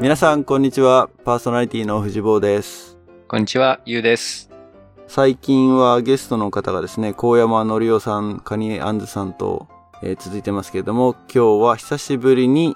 [0.00, 1.10] 皆さん、こんにちは。
[1.24, 2.96] パーソナリティの藤坊です。
[3.28, 4.50] こんにちは、ゆうです。
[5.06, 9.68] 最近はゲストの方がですね、高山のりおさん、カニアンズさんと、
[10.02, 12.74] えー続いてますけれども、今日は久しぶりに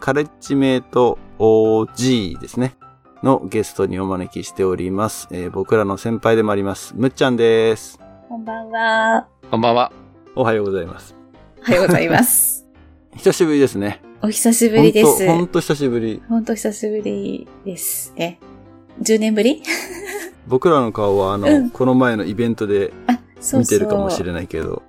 [0.00, 2.74] カレッジメイト OG ですね、
[3.22, 5.28] のゲストにお招きしております。
[5.30, 8.00] えー僕らの先輩でもあります、むっちゃんです。
[8.28, 9.28] こんばんは。
[9.48, 9.92] こんばんは。
[10.34, 11.14] おはようございます。
[11.60, 12.66] おはようございます。
[13.14, 14.02] 久しぶりですね。
[14.24, 15.06] お久しぶりです。
[15.06, 16.22] ほんとほんと久しぶり。
[16.30, 18.14] ほんと久しぶりです。
[18.16, 18.38] え、
[19.02, 19.62] 10年ぶり？
[20.48, 23.60] 僕らの顔は、あの、うんこの前のイベントであ、そうそう。
[23.60, 24.82] 見てるかもしれないけど、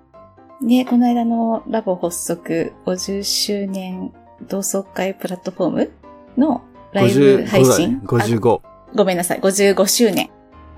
[0.61, 4.13] ね、この間のラボ発足50周年
[4.47, 5.91] 同窓会プラットフォーム
[6.37, 6.61] の
[6.93, 8.35] ライブ配信？55だね。
[8.37, 8.61] 55。
[8.63, 9.41] あごめんなさい。
[9.41, 10.29] 55周年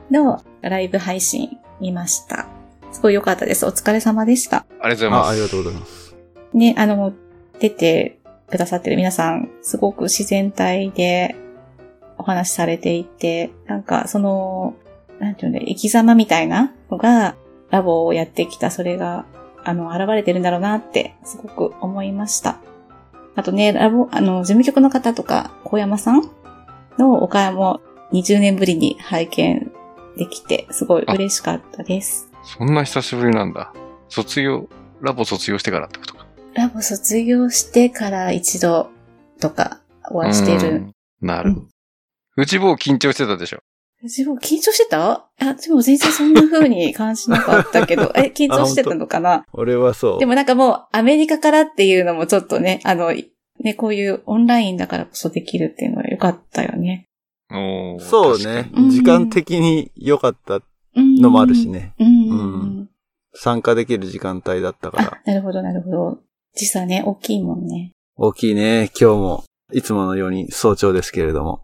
[0.09, 2.47] のライブ配信見ました。
[2.91, 3.67] すごい良かったです。
[3.67, 4.65] お疲れ様でした。
[4.81, 5.29] ありがとうございあ、ます。
[5.29, 6.15] ありがとうございます。
[6.55, 7.13] ね、あの、
[7.59, 8.17] 出て
[8.49, 11.35] くださってる皆さん、すごく自然体で
[12.17, 14.75] お話しされていて、なんかその、
[15.19, 17.35] なんていうんだ、生き様みたいなのが、
[17.69, 19.25] ラボをやってきた、それが、
[19.63, 22.59] あの、現れてるんだろうなって、すごく思いました。
[23.35, 26.21] あとね、ラボ、あの、事務局の方とか、小山さん
[26.97, 27.81] のお会も
[28.13, 29.71] 20年ぶりに拝見
[30.15, 32.31] できて、すごい嬉しかったです。
[32.43, 33.73] そんな久しぶりなんだ。
[34.07, 34.69] 卒業、
[35.01, 36.16] ラボ卒業してからってこと？
[36.57, 38.89] ラボ卒業してから一度
[39.39, 39.79] とか
[40.11, 41.67] お会いしてるうんなるほど。
[42.35, 43.59] 内坊緊張してたでしょ？
[44.03, 45.27] 自分緊張してた？
[45.39, 49.43] あ、でも全然そんな風に感じなかったけど、 え、緊張してたのかな？
[49.53, 50.19] 俺はそう。
[50.19, 57.07] でもなんかもうアメリカからっていうのもちょっとね、あの、ね、こういうオンラインだからこそできるっていうのは良かったよね。
[57.49, 60.61] おーそうね時間的に良かった
[60.95, 61.67] うんのもあるし。
[61.67, 61.93] ね。
[61.99, 62.89] うん。
[63.33, 66.19] 参加できる時間帯だったからあ。、なるほど、なるほど。
[66.57, 67.91] 時差ね、大きいもんね。
[68.15, 68.89] 大きいね。
[68.99, 71.61] 今日も、いつものように早朝ですけれども。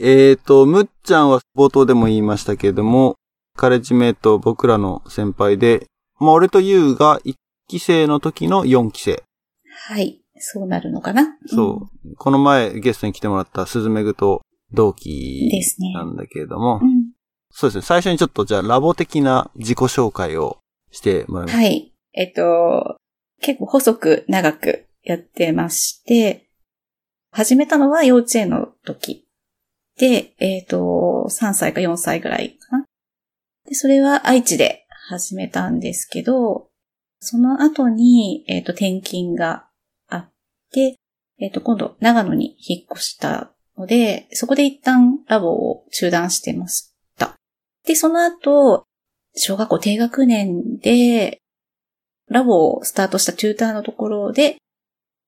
[0.00, 3.16] えーと、むっちゃんは冒頭でも言いましたけれども、
[3.54, 5.86] カレッジメイト僕らの先輩で、
[6.18, 7.34] まあ俺とユウが1
[7.68, 9.22] 期生の時の4期生。
[9.88, 10.22] はい。
[10.36, 12.16] そうなるのかなそう。
[12.16, 14.40] この前ゲストに来てもらったスズメグと
[14.72, 17.10] 同期ですねなんだけれども、うん。
[17.50, 17.82] そうですね。
[17.82, 20.56] 最初にちょっとじゃあラボ的な自己紹介を
[20.90, 21.56] してもらいます。
[21.58, 21.92] はい。
[22.14, 22.96] えっと、
[23.40, 26.48] 結構細く長くやってまして、
[27.32, 29.26] 始めたのは幼稚園の時。
[29.98, 32.84] で、えっと、3歳か4歳ぐらいかな。
[33.68, 36.68] で、それは愛知で始めたんですけど、
[37.20, 39.68] その後に、えっと、転勤が
[40.08, 40.30] あっ
[40.72, 40.96] て、
[41.38, 47.36] えっと、今度長野に引っ越したので、そこで一旦ラボを中断してました。
[47.86, 48.84] で、その後、
[49.34, 51.39] 小学校低学年で、
[52.30, 54.56] ラボをスタートしたチューターのところで、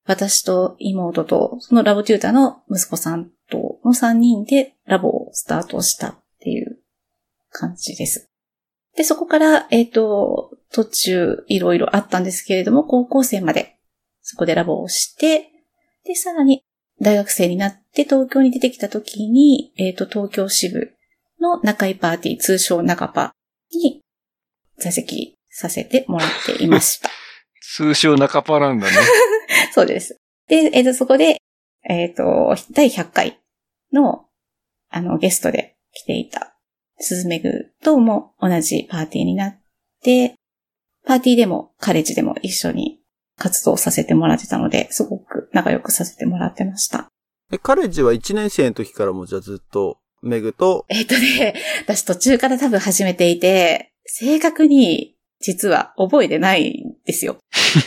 [0.05, 6.79] 私と妹と、そのラボチューターの息子さんとの3人でラボをスタートしたっていう
[7.51, 8.29] 感じです。
[8.95, 13.77] で、そこから、えっ、と、途中いろいろあったんですけれども、高校生まで
[14.21, 15.51] そこでラボをして、
[16.05, 16.63] で、さらに
[17.01, 20.93] 大学生になって東京に出てきた時に、えっ、と、東京支部
[21.39, 23.33] の中井パーティー、通称中パ
[23.71, 24.01] に
[24.77, 27.09] 在籍させてもらっていました。
[27.75, 28.97] 通称中パなんだね。
[29.71, 30.17] そうです。
[30.47, 31.37] で、えっ、と、そこで、
[31.87, 33.39] えっ、と、第100回
[33.91, 34.25] の、
[34.89, 36.57] あの、ゲストで来ていた、
[36.99, 39.61] スズメグとも同じパーティーになっ
[40.03, 40.35] て、
[41.05, 42.99] パーティーでもカレッジでも一緒に
[43.37, 47.07] 活動させてもらってたので、すごく仲良くさせてもらってました。
[47.51, 51.55] え、カレッジは1年生の時からもじゃあずっと、メグと、えっ、とね、
[51.85, 57.37] 私途中から多分始めていて、正確に実は覚えてないんですよ。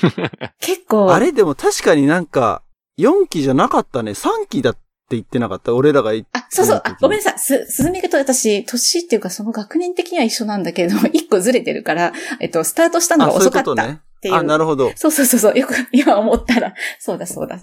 [0.60, 2.62] 結構、あれでも確かになんか、
[2.98, 4.12] 4期じゃなかったね。
[4.12, 4.80] 3期だって
[5.10, 5.74] 言ってなかった？
[5.74, 7.38] 俺らが言っあ、そうそう、あごめんなさい。
[7.38, 14.00] す、すずめぐと私、年っていうかその学年的には一緒なんだけれども、 一個ずれてるから、えっと、スタートしたのあ、が遅かったっことね。
[14.20, 14.34] ていう。
[14.34, 14.92] あ、なるほど。
[14.96, 17.58] そうそうそうそう、よく、 今思ったら、そうだそうだ。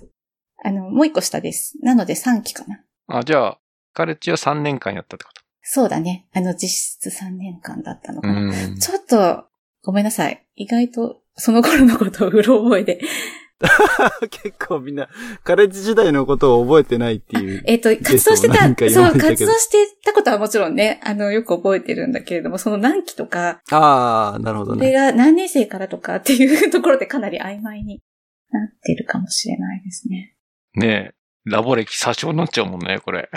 [0.66, 1.78] あの、もう一個下です。
[1.82, 2.84] なので3期かな。
[3.08, 3.58] あ、じゃあ、
[3.94, 5.32] カレッジは3年間やったってこ
[5.66, 6.28] そうだね。
[6.34, 8.28] あの、実質3年間だったのと。
[8.28, 8.68] かな。
[8.68, 8.78] ん。
[8.78, 9.46] ちょっと、
[9.84, 10.46] ごめんなさい。
[10.56, 13.00] 意外と、その頃のことをうろ覚えで。
[14.30, 15.08] 結構みんな、
[15.44, 17.64] カレッジ時代のことを覚えてないっていう。
[17.68, 24.94] えっ、と、活動してた、そう、活動してたことはもちろんね、あの、よく覚えてるんだけれども、その何期とか、ああ、なるほどそれね。
[24.94, 28.02] が何年生からとかっていうところでかなり曖昧に
[28.52, 30.36] なってるかもしれないですね。
[30.76, 31.14] ねえ、
[31.46, 33.30] ラボ歴詐称になっちゃうもんね、これ。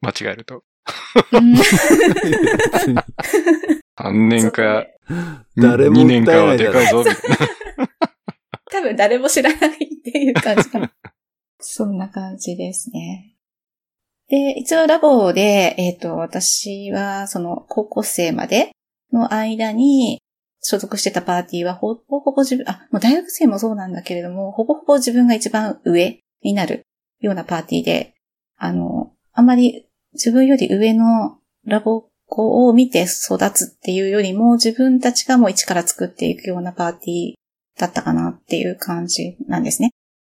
[0.00, 0.64] 間違えると。
[3.98, 4.86] 3年か、
[5.56, 7.88] 誰も2年かはでかいぞ、みたいな。
[8.70, 10.92] 多分誰も知らないっていう感じかな。
[11.60, 13.36] そんな感じですね。
[14.28, 18.72] で、一応ラボで、えっ、と、私は、その、高校生まで
[19.12, 20.20] の間に、
[20.60, 26.86] 所属してたパーティーは、ほぼほぼ自分、あ、もう大学生もそうなんだけれども、ほぼほぼ自分が一番上になる
[27.20, 28.14] ようなパーティーで、
[28.56, 37.34] あの、あんまり自分より上のラボ子を見て育つっていうよりも、自分たちがもう一から作っていくようなパーティー
[37.80, 39.90] だったかなっていう感じなんですね。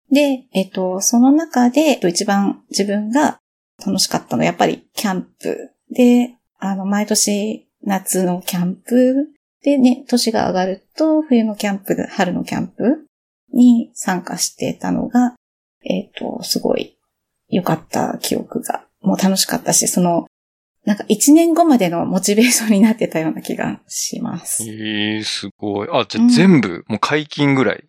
[0.10, 3.40] で、えっと、その中で、一番自分が
[3.86, 9.28] 楽しかったのはやっぱりキャンプで、あの、毎年夏のキャンプ
[9.62, 13.06] でね、年が上がると冬のキャンプ、春のキャンプ
[13.54, 15.36] に参加してたのが、
[15.84, 16.98] えっ、と、すごい
[17.50, 20.28] 良かった記憶が、もう楽しかったし、その、
[20.86, 24.64] なんか一年後までのモチベーションになってたような気がします。
[24.64, 25.88] ええすごい。
[25.92, 27.84] あ、じゃあ全部、もう解禁ぐらい？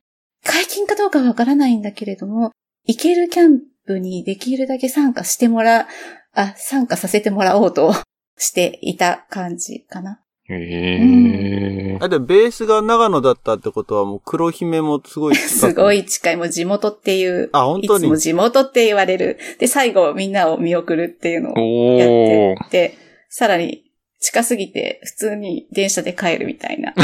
[0.44, 2.50] 解禁かどうかはわからないんだけれども、
[2.86, 5.86] 行けるキャンプにできるだけ参加してもら、
[6.34, 7.94] あ、参加させてもらおうと
[8.36, 10.20] していた感じかな。
[10.52, 18.04] ええあ、で、ベースが長野だったってことはもう黒姫もすごい近く すごい近い、もう地元っていう、あ、本い当に？
[18.04, 19.38] つも地元って言われる。
[19.58, 22.64] で、最後みんなを見送るっていうのをおやっー。
[22.64, 22.98] てて、
[23.28, 23.84] さらに
[24.20, 26.94] 近すぎて普通に電車で帰るみたいな。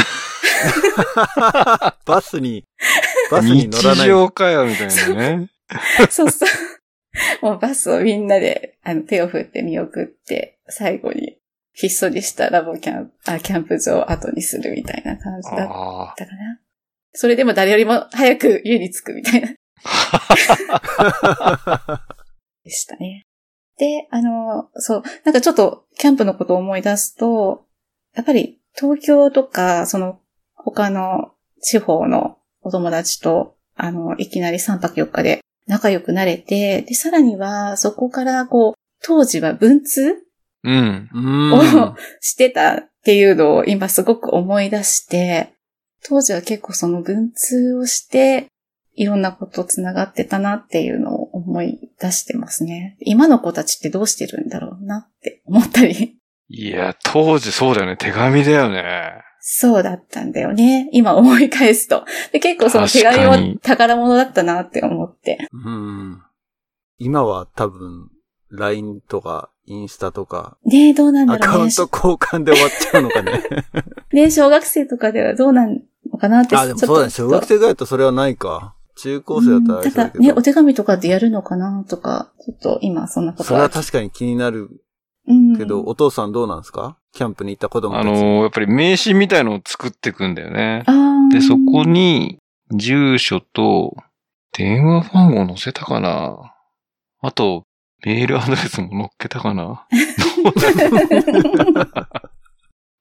[2.05, 2.63] バスに、
[3.31, 4.07] バスに乗らない。
[4.07, 5.47] 日常かよ、みたいなね。
[6.09, 7.45] そうそう。
[7.45, 11.36] もうバスをみんなであの手を振って見送って、最後に
[11.79, 16.59] ひっそりしたラボキャンプ、あ、キャンプ場を後にするみたいな感じだっあたかな。
[17.13, 19.49] それでも誰よりも早く家に着くみたいな。
[22.63, 23.27] でしたね。
[23.77, 27.67] で、あの、そう、なんかちょっとキャンプのことを思い出すと、
[28.15, 30.19] やっぱり東京とか、その
[30.55, 40.23] 他の地方のお友達と、あの、いきなり3泊4日で仲良くなれて、で、さらにはそこからこう、当時は文通
[40.63, 41.09] うん。
[41.13, 41.53] うん。
[41.53, 45.53] をしてたっていうのを今すごく思い出して、
[46.03, 48.47] 当時は結構その文通をして、
[48.93, 52.97] いろんなことつながってたなっていうのを思い出してますね。
[52.99, 56.17] 今の子たちってどうしてるんだろうなって思ったり。
[56.49, 57.97] いや、当時そうだよね。
[57.97, 59.21] 手紙だよね。
[59.39, 60.89] そうだったんだよね。
[60.91, 62.05] 今思い返すと。
[62.31, 65.37] で結構その手紙確かにも宝物だったなって思って。
[65.53, 66.21] うん。
[66.97, 68.09] 今は多分、
[68.49, 71.63] LINE とか、インスタとか、ねえ、どうなんだアカろうね。
[71.65, 73.43] ウント交換で終わっちゃうのかね。
[74.13, 75.81] ね小学生とかではどうなん
[76.11, 76.55] のかなって。
[76.55, 77.11] あ、でもそうだね。
[77.11, 78.73] ちょっと小学生ぐらいだとそれはないか。
[78.95, 80.23] 中高生だったらだだけど。
[80.23, 84.69] ね、お手紙とかでやるのかなとか、ちょっと今そんなことそれは確かに気になる
[85.27, 86.97] うんけど、お父さんどうなんですか？
[87.13, 88.07] キャンプに行った子供たち。
[88.07, 90.83] あのー、やっぱり名刺みたいのを作っていくんだよね。
[90.85, 92.39] あーで、そこに、
[92.71, 93.95] 住所と、
[94.53, 96.53] 電話番号載せたかな
[97.21, 97.65] あと、
[98.05, 99.87] メールアドレスも載っけたかな？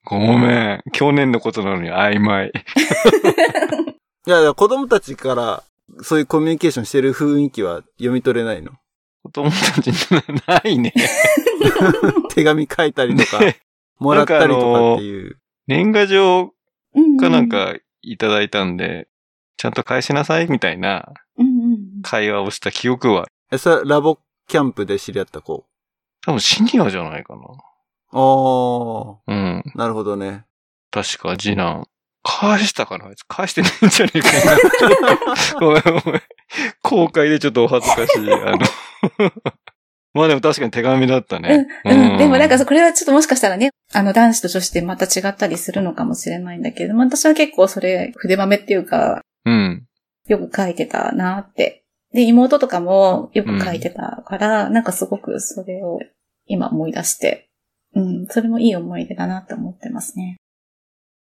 [0.04, 0.82] ごめん。
[0.93, 2.52] 去年のことなのに曖昧。
[4.26, 5.62] いやいや、子供たちから、
[6.02, 8.72] そういうコミュニケーションしてる雰囲気は読み取れないの？
[9.22, 9.90] 子供たち
[10.46, 10.93] ないね。
[12.34, 13.56] 手紙書いたりとか、で
[13.99, 15.38] もらったりとかっていう。
[15.66, 16.52] 年賀状
[16.94, 19.08] うんかなん、かいただいたんで、
[19.56, 21.12] ちゃんと返しなさいみたいな
[22.02, 24.18] 会話をした記憶は、え、それラボ
[24.49, 25.67] キャンプで知り合った子。
[26.25, 27.43] 多分シニアじゃないかな。
[28.12, 29.62] あー、うん。
[29.75, 30.45] なるほどね。
[30.91, 31.87] 確か次男。
[32.23, 35.61] 返したかなあいつ返してないんじゃねえかな。
[35.61, 36.23] ごめんごめん。
[36.83, 38.33] 後悔でちょっとお恥ずかしい。
[38.33, 38.59] あの
[40.12, 41.67] まあでも確かに手紙だったね。
[41.85, 49.87] うんうん、でもなんかこれはちょっともしかしたらね、あの男子と女子でまた違ったりするのかもしれないんだけれども、私は結構それ筆豆っていうか、うん。
[50.26, 51.85] よく書いてたなって。
[52.16, 56.00] で、妹とかもよく書いてたから、なんかすごくそれを
[56.46, 57.50] 今思い出して、
[57.94, 60.38] うん、それもいい思い出だなって思ってますね。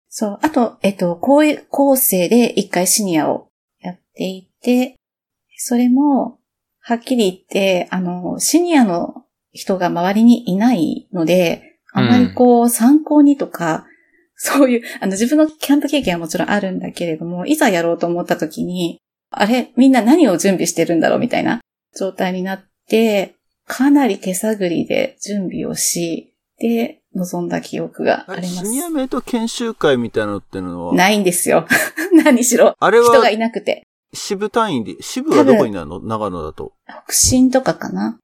[0.10, 0.39] そう。
[0.44, 3.48] あと、えっと、高校生で一回シニアを
[3.82, 4.96] やっていて、
[5.58, 6.38] それも、
[6.82, 13.88] はっきり言って、あの、シニアの人が周りにいないので、あまりこう、参考にとか、
[14.36, 19.00] そういう、あの、自分のキャンプ経験はもちろんあるんだけれども、いざやろうと思った時に、
[19.32, 21.20] あれ、みんな何を準備してるんだろう？
[21.20, 21.62] みたいな
[21.98, 28.55] 状態になって、かなり手探りで準備をし、で、臨んだ記憶があります。
[28.55, 31.67] シニアメイト研修会みたいなのってのは、ないんですよ。
[32.24, 32.75] 何しろ。
[32.79, 33.84] あれ人がはいなくて。
[34.13, 36.00] 支部単位で、支部はどこになるの？
[36.00, 36.74] 長野だと。
[37.08, 38.20] 北進とかかな？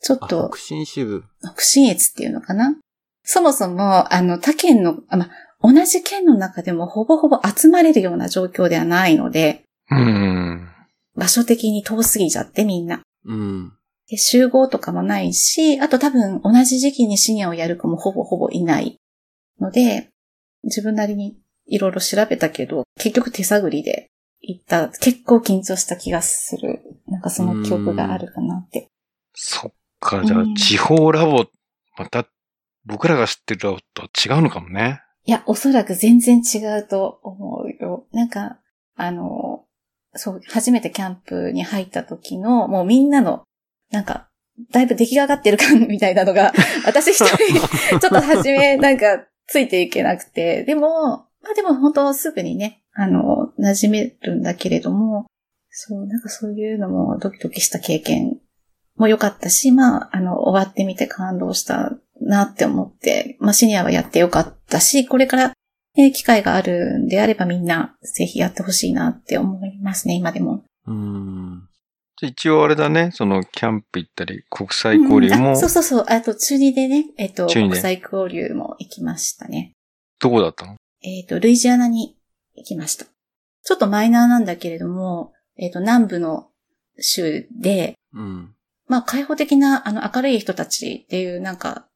[0.00, 1.24] ちょっあ、と北、進支部。
[1.54, 2.76] 北信越っていうのかな？
[3.24, 5.30] そもそも、あの、他県の、あま、
[5.62, 9.62] 同じ県の中でもほぼほぼ集まれるような状況ではないので、
[9.96, 10.68] うん。
[11.16, 13.02] 場所的に遠すぎちゃってみんな。
[13.24, 13.72] うん。
[14.08, 18.96] で集合とかもないし、あと多分同じ時期にシニアをやる子もほぼほぼいない
[19.60, 20.08] ので、
[20.64, 24.08] 自分なりにいろいろ調べたけど、結局手探りで
[24.40, 26.80] 行った、結構緊張した気がする。
[27.06, 28.88] なんかその記憶があるかなって。
[29.34, 31.46] そっか、じゃあうん地方ラボ、
[31.96, 32.26] また
[32.84, 35.00] 僕らが知ってるラボと違うのかもね。
[35.24, 38.06] いや、おそらく全然違うと思うよ。
[38.12, 38.58] なんか、
[38.96, 39.64] あの、
[40.14, 43.44] そう、初めてキャンプに入った時の、もうみんなの、
[43.90, 44.28] なんか、
[44.70, 46.52] だいぶ出来上がってる感 みたいなのが、
[46.84, 47.36] 私一人、
[47.98, 55.26] ちょっと初め、なんか、ついていけなくて、でも、まあでも本当すぐにね、あの、馴染めるんだけれども、
[55.70, 58.38] そう、なんかそういうのもドキドキした経験
[58.96, 65.52] も良かったし、まあ、あの、終わってみて感動したなって思って、まあ、シニアはやってよかったし、これから、
[65.94, 70.64] ね、機会があるんであればみんなぜひやってほしいなって思いますね、今でも。
[70.86, 71.68] うん。
[72.16, 76.04] じゃあ一応あれだね、そのキャンプ行ったり、国際交流もうんあ、そうそうそう。
[76.08, 79.72] あと、中二でね、えっ、と、中二で国際交流も行きましたね。
[80.20, 80.76] どこだったの？
[81.02, 82.16] えっ、と、ルイジアナに
[82.54, 83.06] 行きました。
[83.64, 86.48] ちょっとマイナーなんだけれども、えっ、と、南部の
[86.98, 88.54] 州で、うん。
[88.88, 91.86] まあ、開放的な、あの、明るい人たちっていう、なんか、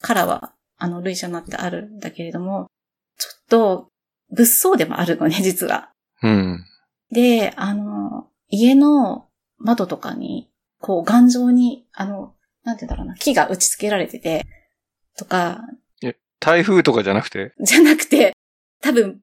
[0.00, 2.66] カラーは、あの、ルイジアナってあるんだけれども、
[3.18, 3.88] ちょっと、
[4.30, 5.90] 物騒でもあるのね、 実は。
[6.22, 6.64] うん。
[7.10, 9.28] で、あの、家の
[9.58, 14.46] 窓とかに、こう、頑丈に、あの、なんて言うんだろうな、木が打ち付けられてて、
[15.16, 15.62] とか、
[16.44, 17.54] 台風とかじゃなくて？
[17.60, 18.34] じゃなくて、
[18.82, 19.20] 多分、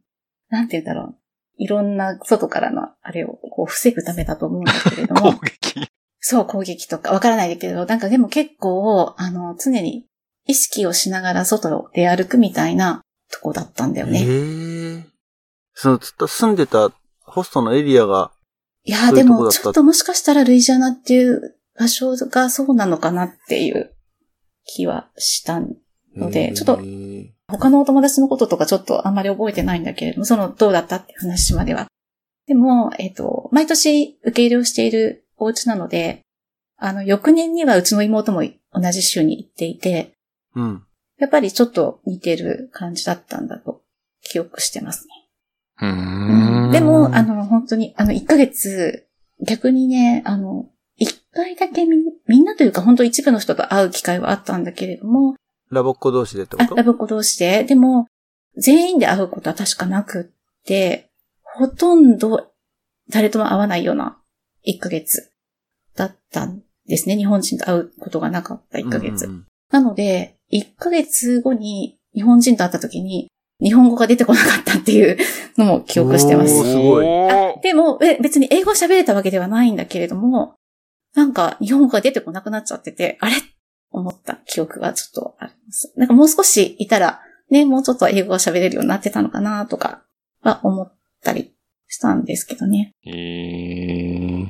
[0.50, 1.17] なんて言うんだろう。
[1.57, 5.88] いろんな外からのあれをこう防ぐためだと思うんだけれど攻も、 撃。
[6.19, 10.07] そう攻撃とかわからないけど、なんかでも結構、あの、常に
[10.48, 14.21] 意識をしながら外で歩くみたいなとこだったんだよね。
[14.21, 15.05] へえ。
[15.73, 18.31] その、住んでたホストのエリアが、
[18.83, 23.93] いやでも、ちょっともしかしたらルイジアナっていう場所がそうなのかなっていう
[24.65, 25.61] 気はした
[26.15, 26.79] のでちょっと
[27.47, 31.88] 他のお友達のこととかちょっとあんまり覚えてないんだけれども、そのどうだったっていう話までは。
[32.47, 36.21] でも、えっ、と、毎年受け入れをしているお家なので、
[36.77, 40.13] あの、翌年にはうちの妹も同じ州に行っていて、
[40.55, 40.83] うん。
[41.21, 43.83] やっぱりちょっと似てる感じだったんだと
[44.23, 45.13] 記憶してますね。
[45.79, 46.71] うーん。
[46.71, 49.07] でも、あの、本当に、あの、1ヶ月、
[49.39, 50.65] 逆にね、あの、
[50.99, 51.97] 1回だけみ
[52.27, 55.35] みんなというか本当一部の人と会う機会はあったんだけれども、
[55.69, 56.73] ラボっ子同士でってこ、と？
[56.73, 57.63] あラブ子同士で。
[57.65, 58.07] でも、
[58.57, 61.11] 全員で会うことは確かなくって、
[61.43, 62.51] ほとんど
[63.09, 64.17] 誰とも会わないような
[64.67, 65.31] 1ヶ月
[65.95, 67.15] だったんですね。
[67.15, 69.25] 日本人と会うことがなかった1ヶ月。
[69.25, 73.29] うんうんなので、1ヶ月後に日本人と会った時に、
[73.61, 75.17] 日本語が出てこなかったっていう
[75.57, 76.53] のも記憶してます。
[76.53, 77.05] すごい
[77.61, 80.55] でも、え別に英語喋れたわけではないんだけれども、
[81.15, 83.35] なんか日本語が出てこなくなっちゃってて、あれ？
[83.91, 85.93] 思った記憶がちょっとあります。
[85.97, 90.03] なんかもう少しいたら、ね、もうちょっと英語が喋れるようになってたのかなとか
[90.41, 91.53] は思ったり
[91.87, 92.93] したんですけどね。
[93.05, 94.49] えー、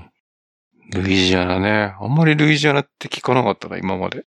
[0.91, 1.95] ルイジアナね。
[1.99, 4.25] あんまりルイジアナって聞かなかったな、今まで。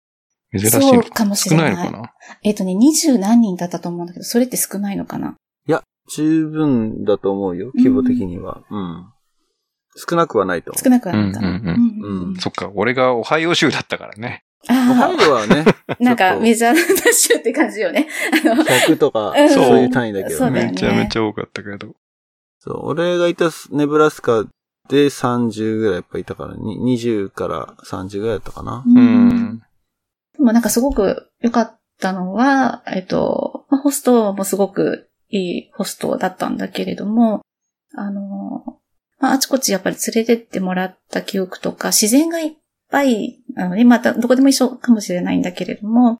[0.52, 2.12] 珍しいのそうかもし少れないないのかな？
[2.43, 5.37] えっ、とね、二十何人だったと思うんだけど、それって少ないのかな？
[5.67, 8.62] いや、十分だと思うよ、規模的には。
[8.71, 9.12] うん。
[9.97, 11.49] 少なくはないと思少なくはないかな。
[11.49, 14.45] うんうんうんうんそっか、俺がオハイオ州だったからね。
[14.69, 14.73] う。
[14.73, 18.09] オハあイオはね、あ、 なんかメジャーな州って感じよね。
[18.45, 20.67] あの、100とか、うんそういう単位だけどね。
[20.67, 21.95] ねめちゃめちゃ多かったけど。
[22.61, 24.45] そう、俺がいたネブラスカ
[24.88, 28.85] で30ぐらいやっぱいたから、に20から30ぐらいだったかな。
[28.87, 29.00] う。
[29.00, 29.62] ん。
[30.38, 37.42] でもなんかすごく良かったのは、えっと、まあホストもすごくいいホストだったんだけれども、
[37.95, 38.78] あの、
[39.18, 42.52] まあ、あちこちやっぱり連れてってもらった記憶とか、自然がいっ
[42.90, 46.18] ぱいなので、またどこでも一緒かもしれないんだけれども、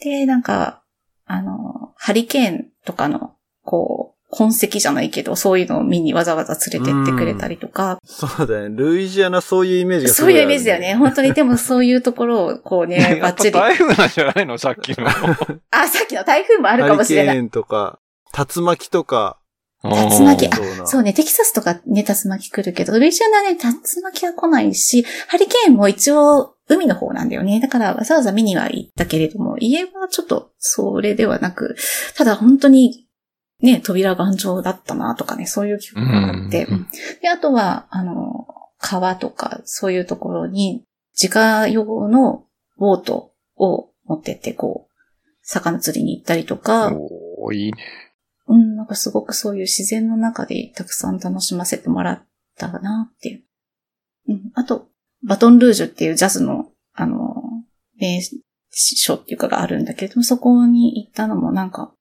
[0.00, 0.82] で、なんか、
[1.26, 8.68] あの、ハリケーンとかの、こう、痕跡じゃないけど、そういうのを見にわざわざ連れてってくれたりとか、そうだね。
[8.70, 10.94] ルイジアナそういうイメージがすそういうイごいあるメージだよね。
[10.94, 13.52] 本当に、でもそういうところを、こうね、バッチリ。
[13.58, 14.56] 台風なんじゃないの？
[14.58, 15.06] さっきの。
[15.70, 17.38] あ、さっきの台風もあるかもしれない。
[17.38, 17.98] ーンとか、
[18.36, 19.38] 竜巻とか、
[19.82, 19.90] 竜
[20.24, 20.86] 巻あそうな。
[20.86, 27.60] そうね、テキサスとかね、竜巻来るけど、ルイジアナね、竜巻は来ないし、ハリケーンも一応海の方なんだよね。
[27.60, 31.76] だからわざわざ見には行ったけれども、家はちょっとそれではなく、
[32.16, 33.06] ただ本当に
[33.62, 36.86] ね、扉頑丈だったなとかね、そういう記憶があって、うん
[37.20, 38.46] で、あとは、あの、
[38.78, 42.44] 川とかそういうところに、自家用の
[42.78, 44.90] ボートを持ってって、こう、
[45.42, 47.78] 魚釣りに行ったりとか、おーいいね。
[48.46, 52.22] うん、なんかすごくそういう自然の中でたくさん楽しませてもらっ
[52.56, 53.44] たなっていう。
[54.28, 54.88] うん、あと、
[55.22, 57.34] バトンルージュっていうジャズの、あの、
[57.98, 58.20] 名
[58.72, 61.92] 所っていうかがあるんだけれども、そこに行ったのもなんか、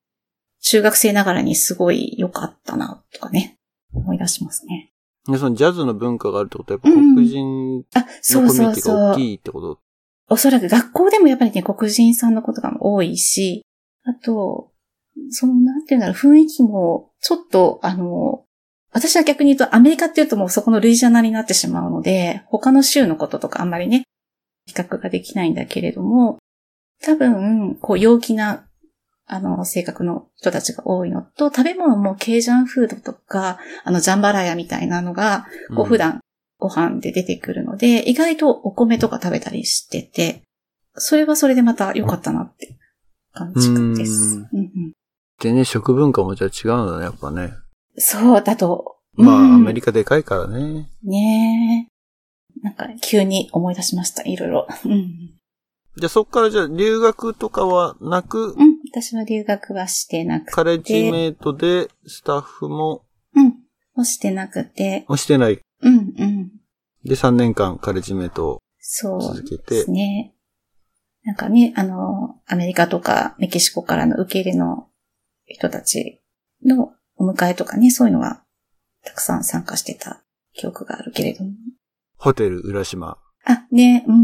[0.61, 3.57] 中学生ながらにすごい良かったな、とかね、
[3.93, 4.91] 思い出しますね。
[5.27, 8.87] で、そのジャズの文化があるってことは、やっぱ黒人あ、のそうコミュニティ。
[8.93, 9.79] が大きいってこと？
[10.31, 13.63] おそらく学校でもやっぱりね、黒人さんのことが多いし、
[14.03, 14.71] あと、
[15.31, 18.45] その、なんていうんだろう、雰囲気も、ちょっと、あの、
[18.91, 24.03] 私は逆に言うと、アメリカっていうともうそこの類ジャナになってしまうので、他の州のこととかあんまりね、
[24.67, 26.37] 比較ができないんだけれども、
[27.01, 28.67] 多分、こう、陽気な、
[29.31, 35.45] あの、性格の人たちが多いのと、食べ物もケージャンフードとか、あの、ジャンバラヤみたいなのが、
[35.75, 36.21] こう普段
[36.57, 40.41] ご飯で出てくるので、意外とお米とか食べたりしてて、
[40.95, 42.75] それはそれでまた良かったなって
[43.31, 44.35] 感じです。
[44.35, 44.93] うんうんうん
[45.39, 47.53] でね、食文化もじゃあ違うんだね、やっぱね。
[47.97, 48.97] そうだと。
[49.13, 50.89] まあ、うんアメリカでかいからね。
[51.01, 52.61] ねえ。
[52.61, 54.67] なんか急に思い出しました、いろいろ。
[54.83, 55.39] うん。
[55.95, 58.78] じゃあそっからじゃあ留学とかはなく、うん。
[58.91, 63.05] 私は留学はしてなくカレッジメイトでスタッフも、
[63.35, 63.55] うん。
[63.95, 65.59] もしてなくて、もしてない。
[65.81, 66.51] うんうん。
[67.05, 70.33] で、3年間カレッジメイトをそう続けでてす、ね。
[71.23, 74.87] なんかね、あの、アメリカとかメキシコからの受け入れの
[75.45, 76.21] 人たち
[76.65, 78.43] のお迎えとかね、そういうのは
[79.03, 81.51] たくさん参加してた記憶があるけれども。
[82.17, 83.19] ホテル浦島。
[83.45, 84.19] あ、ね、うんう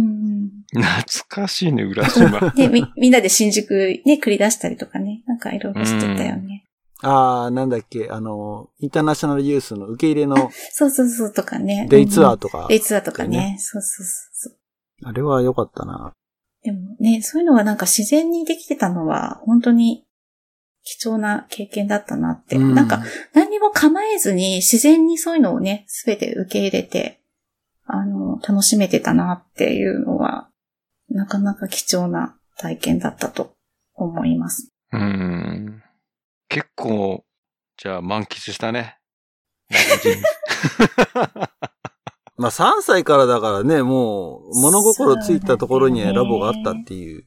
[0.45, 0.51] ん。
[0.82, 2.51] 懐かしいね、浦島。
[2.51, 3.72] で、 み、みんなで新宿
[4.05, 6.65] ね、繰り出したりとかね、なんかいろいろしてたよね。
[7.01, 11.88] あー、なんだっけ、あの、インターナショナルユースの受け入れのそうそうそうとかね。
[11.89, 12.67] デイツアーととか。
[12.70, 13.38] デイツアーとかね。
[13.38, 14.58] ねそうそうそうそう。
[15.03, 16.13] あれは良かったな。
[16.63, 20.05] でもね、そういうのはなんか自然にできてたのは、本当に
[20.84, 22.55] 貴重な経験だったなって。
[22.55, 23.03] うんなんか、
[23.34, 27.22] 何にも構えずに自然にそういうのをね、すべて受け入れて、
[27.85, 30.50] あの、楽しめてたなっていうのは、
[31.09, 33.53] なかなか貴重な体験だったと
[33.94, 34.72] 思います。
[34.91, 35.83] うーん。
[36.50, 37.24] 結構、
[37.77, 38.98] じゃあ満喫したね。
[39.70, 41.46] ラブ人
[42.37, 47.25] まあ3歳からだからね、もう物心ついたところにはラボがあったっていう。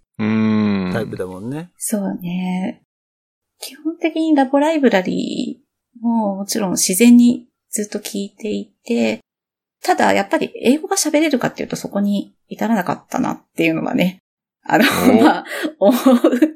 [0.93, 1.71] タイプだもんね。
[1.77, 2.83] そうね。
[3.61, 9.21] 基本的にラボライブラリーももちろん自然にずっと聞いていて、
[9.83, 14.21] ただやっぱり英語が喋れるかっていうとそこに至らなかったなっていうのはね、
[14.62, 15.45] あの、お まあ、
[15.79, 15.95] 思っ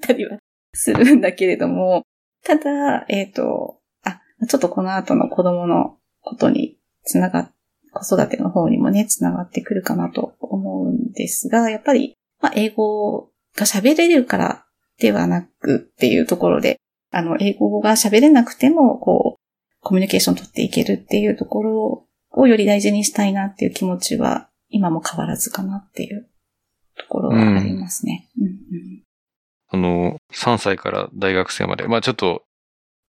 [0.01, 0.39] たりは
[0.75, 2.03] するんだけれども、
[2.45, 7.53] ただ、えっ、と、あ、ちょっとこの後の子供のことにつながっ、
[7.93, 14.65] 子育ての方にもね、つながってくるかなと思うんですが、やっぱり、まあ、英語が喋れるから
[14.99, 16.79] ではなくっていうところで、
[17.11, 19.43] あの、英語が喋れなくても、こう、
[19.81, 26.29] コミュニケーション取っていけるっていうところをより大事にしたいなっていう気持ちは、今も変わらずかなっていう
[26.97, 28.29] ところはありますね。
[28.39, 29.03] うんうん
[29.75, 31.89] あの、3歳から大学生まで。
[31.89, 32.45] まあちょっと、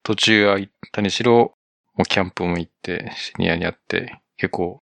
[0.03, 1.55] 途中は行ったにしろ、
[1.95, 4.79] もうキャンプも行って、シニアにやって、結構、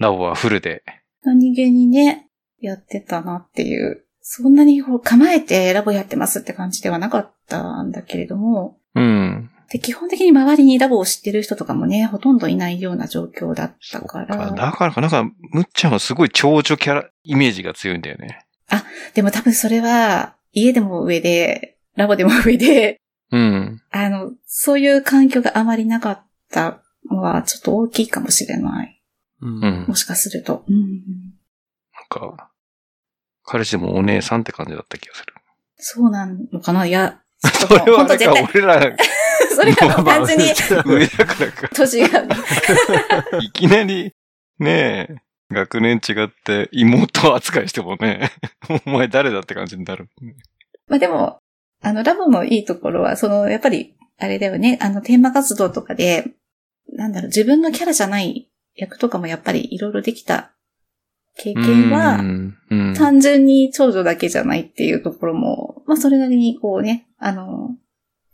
[0.00, 0.82] ラボはフルで。
[1.22, 9.50] 何気にね、やってたなっていう、そんなにこう構えてラボやってますって感じではなかったんだけれども、うん。
[9.72, 14.50] で、基本的に周りにラボを知ってる人とかもね、ほとんどいないような状況だったから。
[14.50, 18.46] だからか、なんか、むっちゃんはすごい長女キャラ、イメージが強いんだよね。
[19.14, 23.82] でも多分それは、家でも上で、ラボでも上で、うん。
[23.90, 29.02] あの、そういう環境があまりなかったのはちょっと大きいかもしれない。
[29.40, 30.64] うんうんもしかすると。
[30.68, 30.82] うんうん、
[31.94, 32.50] なんか、
[33.42, 35.32] 彼氏でもお姉さんって感じだった気がする。
[35.78, 36.84] そうなのかな？
[36.84, 38.80] いや、それはなんか俺ら
[39.54, 40.44] それは単純に
[40.84, 41.68] 上だからか。
[41.68, 42.24] 年が、
[43.42, 44.12] いきなり、
[44.58, 45.16] ねえ、
[45.50, 48.30] 学年違って妹扱いしてもね、
[48.86, 50.08] お前誰だって感じになる。
[50.88, 51.38] まあでも、
[51.82, 56.24] あの、ラボのいいところは、その、やっぱり、あれだよね、あの、テーマ活動とかで、
[56.92, 60.52] なんだろう、自分のキャラじゃない役とかもやっぱりいろいろできた
[61.38, 62.22] 経験は。
[62.96, 67.70] 単純に長女だけじゃないっていうところも、まあそれなりにこうね、あの、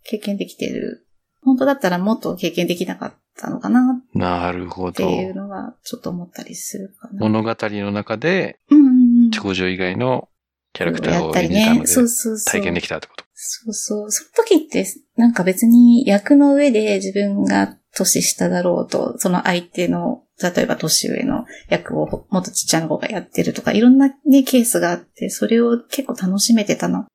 [0.04, 1.06] 経験できてる。
[1.42, 4.88] 本当だったらもっと経験できなかったのかななるほど。
[4.90, 7.20] っていうのはちょっと思ったりするかな。
[7.20, 8.90] 物語の中で、うんうんう
[9.28, 9.30] ん。
[9.30, 10.28] 長女以外の
[10.72, 11.36] キャラクターを。
[11.36, 12.52] 演じたので、そうそうそう。
[12.52, 13.24] 体験できたってこと？
[13.34, 14.10] そうそう。
[14.10, 14.84] その時って、
[15.16, 27.06] なんか別に役の上で自分が年下だろうと、その相手の、例えば年上の役をもっとちっちゃな子がやってるとか、いろんなね、ケースがあって、それを結構楽しめてたの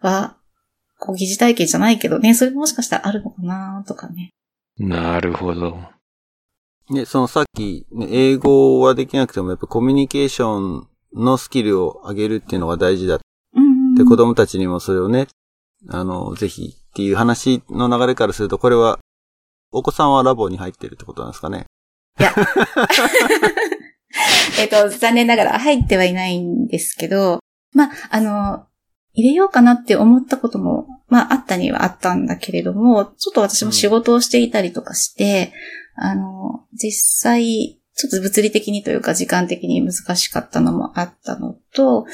[0.00, 0.36] は、
[0.98, 4.30] こう疑似体験じゃないけどね、それもしかしたらあるのかなとかね。
[4.78, 5.78] なるほど。
[6.90, 13.20] ね、そのさっき、ね、英語はできなくてもやっぱコミュニケーションのスキルを上げるっていうのが大事だっ
[13.54, 13.94] うん。
[13.94, 15.28] て子供たちにもそれをね、
[15.88, 18.98] あの、ぜひっていう話の流れからすると、これは、
[19.72, 21.66] お子さんはラボに入ってるってことなんですかね？
[22.18, 22.34] いや。
[24.58, 27.38] えっと、残念ながら入ってはいないんですけど、
[27.72, 28.66] まあ、あの、
[29.12, 35.52] 入れようかなって思ったことも、まあ、あったにはあったんだけれども、ちょっと私も仕事をしていたりとかして、
[35.94, 42.06] あの、実際、ちょっと物理的にというか時間的に難しかったのもあったのと、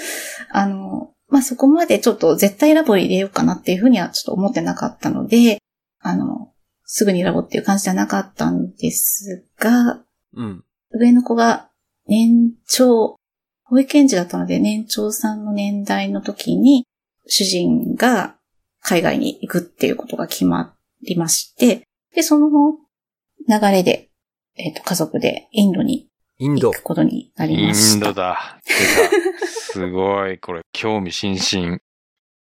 [0.51, 5.59] あの、まあ、そこまでちょっと絶対ラボに入れようかなっていうふうにはちょっと思ってなかったので、
[6.01, 6.53] あの、
[6.87, 10.03] すぐにラボっていう感じじゃなかったんですが、
[10.35, 10.65] うん。
[10.93, 11.69] 上の子が
[12.07, 13.17] 年長、
[13.65, 16.87] 保育園児だったので年長さんの年代の時に、
[17.27, 18.37] 主人が
[18.81, 21.83] 海外に行くっていうことが決まりまして、
[22.15, 22.49] で、その
[23.49, 24.09] 流れで、
[24.55, 26.71] えっ、と、家族でインドにインド。
[26.71, 27.97] 行くことになりイました。
[27.97, 28.61] ンドだ。
[28.65, 31.79] すごい、これ、興味津々。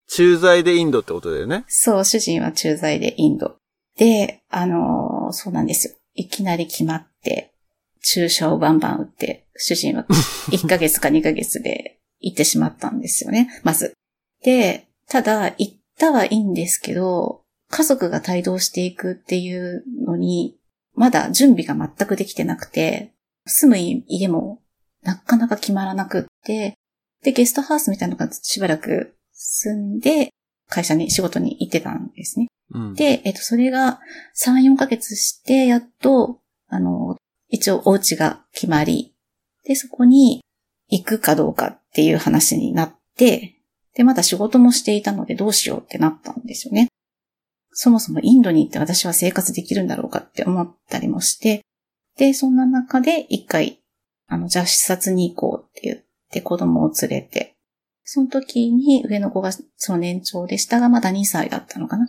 [0.07, 1.63] 駐在でインドってことだよね。
[1.67, 3.57] そう、主人は駐在でインド。
[3.97, 5.95] で、あのーそうなんですよ。
[6.13, 7.53] いきなり決まって、
[8.01, 10.05] 注射をバンバン打って、主人は
[10.51, 13.93] 1ヶ月か2ヶ月で行ってしまったんですよね、まず。
[14.43, 20.57] で、ただ、行ったはいいんですけど、家族が帯同していくっていうのに、
[20.93, 23.13] まだ準備が全くできてなくて、
[23.45, 24.61] 住む家も
[25.03, 26.75] なかなか決まらなくって、
[27.23, 30.29] で、ゲストハウスみたいなのがしばらく住んで、
[30.75, 32.47] 会社に仕事に行ってたんですね。
[32.71, 32.93] うん。
[32.93, 33.99] で、えっと、それが
[34.35, 37.15] 3、4ヶ月して、やっと、あの、
[37.47, 39.15] 一応お家が決まり、
[39.63, 40.43] で、そこに
[40.89, 43.55] 行くかどうかっていう話になって、
[43.95, 46.89] で、まだ仕事もしていたのでどうしようってなったんですよね。
[47.71, 51.61] そもそもインドに行って私は生活できるんだろうかって思ったりもして、
[52.17, 53.79] で、そんな中で一回、
[54.27, 55.97] あの、じゃあ視察に行こうって言っ
[56.31, 57.54] て子供を連れて、
[58.05, 62.07] その時に上の子がその年長で下がまだ2歳だったのかな。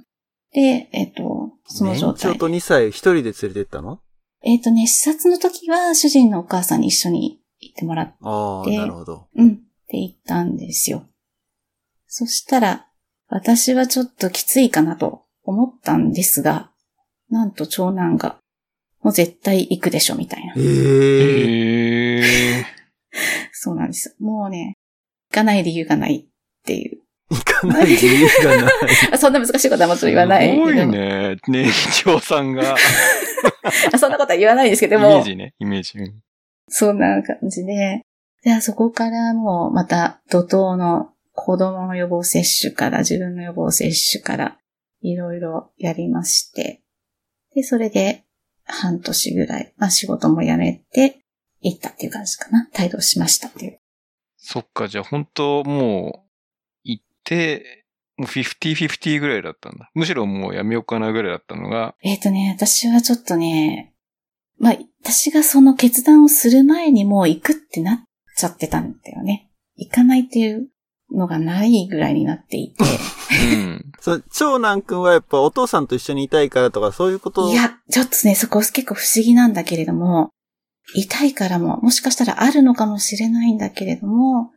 [0.52, 2.38] で、えっ、と、その状態年長。
[2.38, 4.00] と2歳一人で連れてったの？
[4.42, 9.26] えっ、とね、視察の時は主人のお母さんに一緒に行ってもらっああ、でなるほど。
[9.34, 9.48] うん。
[9.48, 9.52] っ
[9.88, 11.06] て言ったんですよ。
[12.06, 12.86] そしたら、
[13.28, 16.70] 私はちょっときついかなと思ったんですが、
[17.30, 18.38] なんと長男が、
[19.02, 20.60] もう絶対行くでしょ、みたいなえ。
[20.60, 20.62] え
[22.20, 22.64] へえ。
[23.52, 24.14] そうなんです。
[24.20, 24.85] もうね、行
[25.36, 26.98] かない理由がないっていう。
[27.30, 28.72] 行かない理由がない。
[29.12, 30.50] あ そんな難しいことはもちろん言わない。
[30.50, 31.36] すごいね。
[31.48, 31.70] 年
[32.04, 32.76] 長さんが。
[33.92, 35.08] あ そんなことは言わないですけどイも。
[35.08, 35.98] メージね、イメージ。
[35.98, 36.22] うん
[36.68, 38.02] そんな感じで。
[38.42, 44.58] で、そこからもうまた怒涛の子供の予防接種から自分の予防接種から
[45.00, 46.82] いろいろやりまして。
[47.54, 48.24] で、それで
[48.64, 51.20] 半年ぐらい、まあ仕事も辞めて
[51.60, 52.68] 行ったっていう感じかな。
[52.78, 53.78] 帯同しましたっていう。
[54.48, 56.28] そっか、じゃあ本当もう、
[56.84, 57.84] 行って、
[58.16, 59.90] もう50-50ぐらいだったんだ。
[59.92, 63.92] むしろもうやめようかなぐらいだったのが、えっ、とね、私はちょっとね、
[64.60, 67.98] まあ、私がその決断をする前にもう行くってなっ
[68.36, 69.50] ちゃってたんだよね。
[69.74, 70.68] 行かないっていう
[71.12, 72.84] のがないぐらいになっていて。
[73.52, 73.92] うん。
[74.00, 77.50] そう、長男くんはやっぱお父さんと一緒にいたいからとかそういうこと？
[77.50, 80.30] いや、ちょっとね、そこ結構不思議なんだけれども、
[80.94, 84.52] 痛いからも、もしかしたらあるのかもしれないんだけれども、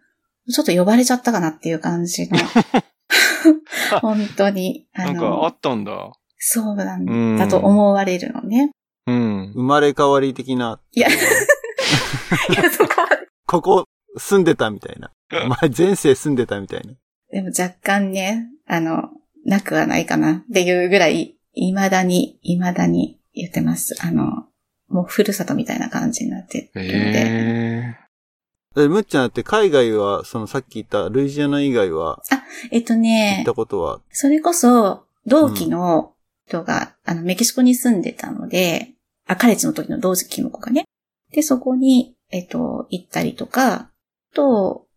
[0.51, 2.37] ちょっと呼ばれちゃったかなっていう感じの。
[4.01, 4.87] 本当に。
[4.93, 6.11] あなんかあったんだ。
[6.37, 8.71] そうなんうんだと思われるのね。
[9.05, 9.51] うん。
[9.53, 13.27] 生まれ変わり的な、いや、 いや、そこまで。
[13.45, 13.85] ここ
[14.17, 15.11] 住んでたみたいな。
[15.29, 16.93] 前前世住んでたみたいな。
[17.31, 19.09] でも若干ね、あの、
[19.45, 23.95] なくはないかなっていうぐらい、未だに、未だに言ってます。
[24.01, 24.45] あの、
[24.89, 26.89] もうふるさとみたいな感じになってるので。
[26.91, 27.95] へ
[28.75, 32.21] でむっちゃんだって海外は、そのさっき言ったルイジアナ以外は
[32.71, 36.13] えっと行ねっ、たことは、それこそ、同期の
[36.47, 38.93] 人が、あの、メキシコに住んでたので、
[39.27, 40.85] あ、カレッジの時の同期の子がね。
[41.31, 43.91] で、そこに、えっと、行ったりとか、
[44.33, 44.87] と、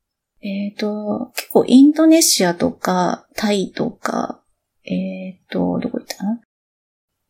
[0.43, 4.43] えっと、結構インドネシアとか、タイとか、
[4.85, 6.41] えっと、どこ行ったかな？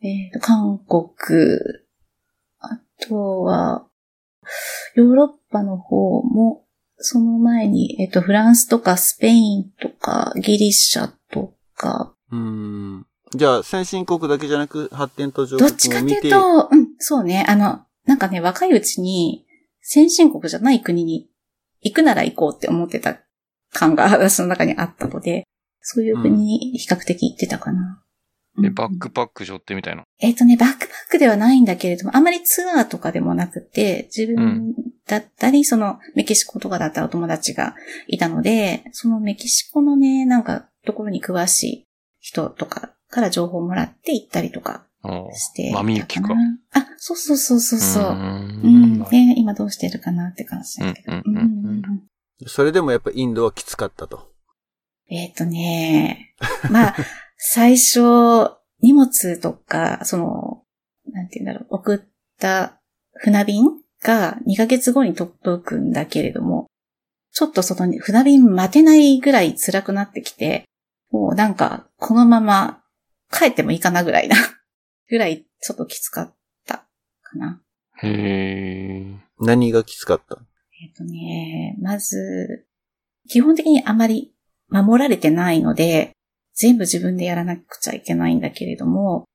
[0.01, 1.59] えっと、韓国、
[2.63, 3.85] あとは、
[4.95, 6.65] ヨーロッパの方も、
[6.97, 13.05] その前に、えっと、フランスとかスペインとか、ギリシャとか、うーん。
[13.35, 17.45] じゃあ、先進国だけじゃなく、発展途上どっちか国も見て、っていうと、うん、そうね。
[17.47, 19.45] あの、なんかね、若いうちに、
[19.81, 21.29] 先進国じゃない国に
[21.81, 23.19] 行くなら行こうって思ってた
[23.73, 25.43] 感が私の中にあったので、
[25.81, 28.02] そういう国に比較的行ってたかな。
[28.63, 30.03] え、バックパック背負ってみたいな。
[30.19, 34.73] えっ、とね、バックパックではないんだけれども、あまりツアーとかでもなくて、自分
[35.07, 37.75] だったり、そのメキシコとかだったらお友達が
[38.07, 41.87] いたので、そのメキシコのね、なんかところに詳しい
[42.19, 44.85] 人とかから情報をもらって行ったりとか
[45.33, 46.29] してたマミユキか。
[46.73, 48.03] あ、そうそうそうそうそう。
[48.03, 48.99] ううんん。
[49.11, 51.11] ね、今どうしてるかなって感じだけど。
[51.11, 52.03] うんうんうんうん
[52.45, 54.33] それでもやっぱインドはきつかったと。
[55.09, 56.35] えっ、とね、
[56.69, 56.95] まあ、
[57.45, 57.99] 最初、
[58.79, 60.63] 荷物とか、その、
[61.11, 61.99] なんて言うんだろう、送っ
[62.39, 62.79] た
[63.15, 63.65] 船便
[64.01, 66.67] が2ヶ月後に届くんだけれども、
[67.33, 70.63] ちょっとその船便待てないぐらい辛くなってきて、
[71.11, 72.81] もうなんか、このまま
[73.29, 74.37] 帰ってもいいかなぐらいな、
[75.09, 76.87] ぐらいちょっときつかった
[77.23, 77.61] かな。
[78.01, 79.17] へえ。
[79.41, 80.41] 何がきつかった？
[80.81, 82.67] えっ、とね、まず、
[83.27, 84.33] 基本的にあまり
[84.69, 86.15] 守られてないので、
[86.55, 89.25] 全部自分でやらなくちゃいけないんだけれども、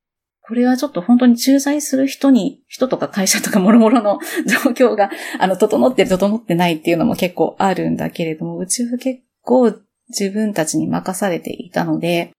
[0.48, 9.74] これはちょっと本当に駐在する人に、人とか会社とか諸々の 状況が、あの、整ってる、整ってないっていうのも結構あるんだけれども、うちは結構
[10.09, 12.31] 自分たちに任されていたので、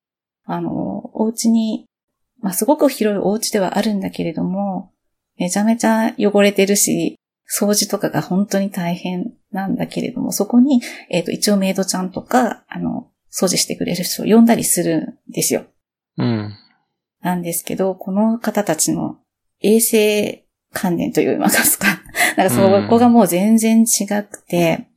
[0.46, 1.86] あの、お家に、
[2.42, 4.92] まあ、すごく広いお家ではあるんだけれども、
[5.38, 7.16] めちゃめちゃ汚れてるし、
[7.48, 15.66] 掃除とかが本当に大変なんだけれども、そこに、えっ、と、一応メイドちゃんとか、あの、掃除してくれる人を呼んだりするんですよ。
[16.18, 16.54] うん。
[17.22, 19.18] なんですけど、この方たちの
[19.62, 22.02] 衛生観念といいますか、
[22.38, 24.88] なんかそこがもう全然違くて、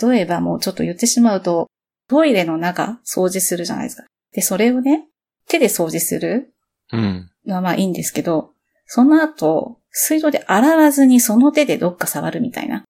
[0.00, 1.68] 例えばもうちょっと言ってしまうと、
[2.08, 4.04] トイレの中掃除するじゃないですか。
[4.32, 5.06] で、それをね、
[5.48, 6.54] 手で掃除する
[6.92, 7.30] うん。
[7.46, 8.52] のはまあいいんですけど、
[8.86, 12.84] その後、水道で洗わずにその手でどっか触るみたいな。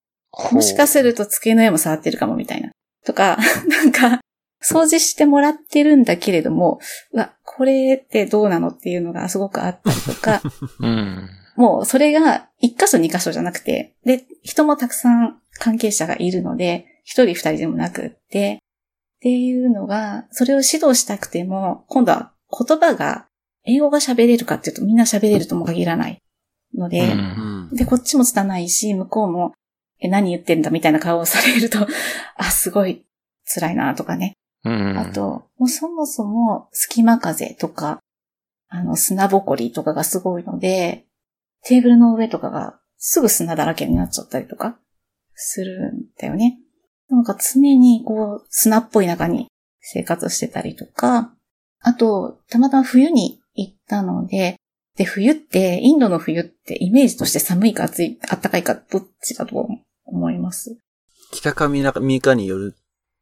[0.51, 2.71] もしかすると机の上も触ってるかもみたいな。
[3.05, 3.39] とか、
[3.69, 4.21] なんか、
[4.63, 6.81] 掃除してもらってるんだけれども、
[7.13, 10.43] うわ、これってどうなのっていうのがすごくあったりとか、
[10.81, 11.29] うん。
[11.57, 18.59] もうそれが一箇所二箇所じゃなくて、で、人もたくさん関係者がいるので、一人二人でもなくって、っ
[19.21, 23.27] ていうのが、それを指導したくても、今度は言葉が、
[23.67, 26.21] 英語が喋れるかっていうとみんな喋れるとも限らない
[26.75, 27.77] ので、うんうん。
[27.77, 29.53] で、こっちも拙いし、向こうも、
[30.01, 31.87] え、何言ってんだみたいな顔をされると、
[32.37, 33.05] あ、すごい
[33.45, 34.35] 辛いなとかね。
[34.65, 34.99] うん。
[34.99, 38.01] あと、もうそもそも隙間風とか、
[38.69, 41.07] あの、砂ぼこりとかがすごいので、
[41.65, 44.79] テーブルの上とかがすぐ砂だらけになっちゃったりとか
[45.35, 46.59] するんだよね。
[47.09, 49.49] なんか常にこう、砂っぽい中に
[49.81, 51.35] 生活してたりとか、
[51.81, 54.57] あと、たまたま冬に行ったので、
[54.97, 59.69] で、冬って、インドの冬ってイメージとして寒いか暑い、暖かいかどっちだと
[60.05, 60.77] 思います？
[61.33, 62.77] 北か南かによる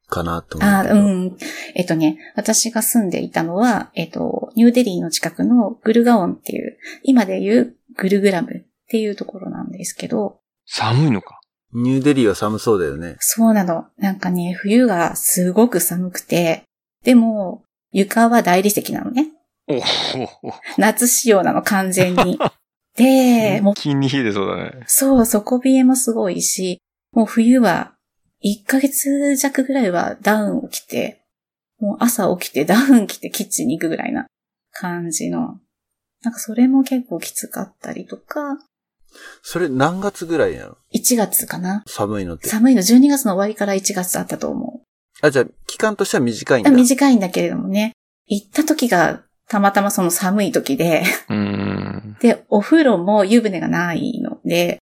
[0.09, 0.95] かなと思うあけど。
[0.97, 1.37] うん。
[1.75, 11.41] えっとね、私が住んでいたのは、えっと、ニューデリーの近くのグルガオンっていう、今でいうグルグラムっていうところなんですけど、寒いのか？
[11.73, 13.17] ニューデリーは寒そうだよね。
[13.21, 13.87] そうなの。
[13.97, 16.65] なんかね、冬がすごく寒くて、
[17.03, 19.29] でも、床は大理石なのね。
[20.79, 22.39] 夏仕様なの、完全に。
[22.97, 24.85] で、もう、気に冷えてそうだね。
[24.87, 26.79] そう、底冷えもすごいし、
[27.13, 27.95] もう冬は、
[28.45, 31.23] 1ヶ月弱ぐらいはダウンを着て、
[31.79, 34.27] もう朝起きてダウン着てキッチンに行くぐらいな
[34.73, 35.61] 感じの。
[36.23, 38.59] なんかそれも結構きつかったりとか、
[39.43, 42.49] それ何月ぐらいなの1月かな寒いのって。
[42.49, 44.83] 寒いの12月の終わりから1月あったと思
[45.21, 46.71] あ、じゃあ、期間としては短いんう。
[46.71, 46.77] だ。
[46.77, 47.93] 短いんだけれどもね、
[48.27, 49.23] 行った時が
[49.53, 52.17] たまたまその寒い時で、うん。
[52.23, 54.79] で、お風呂も湯船がないので、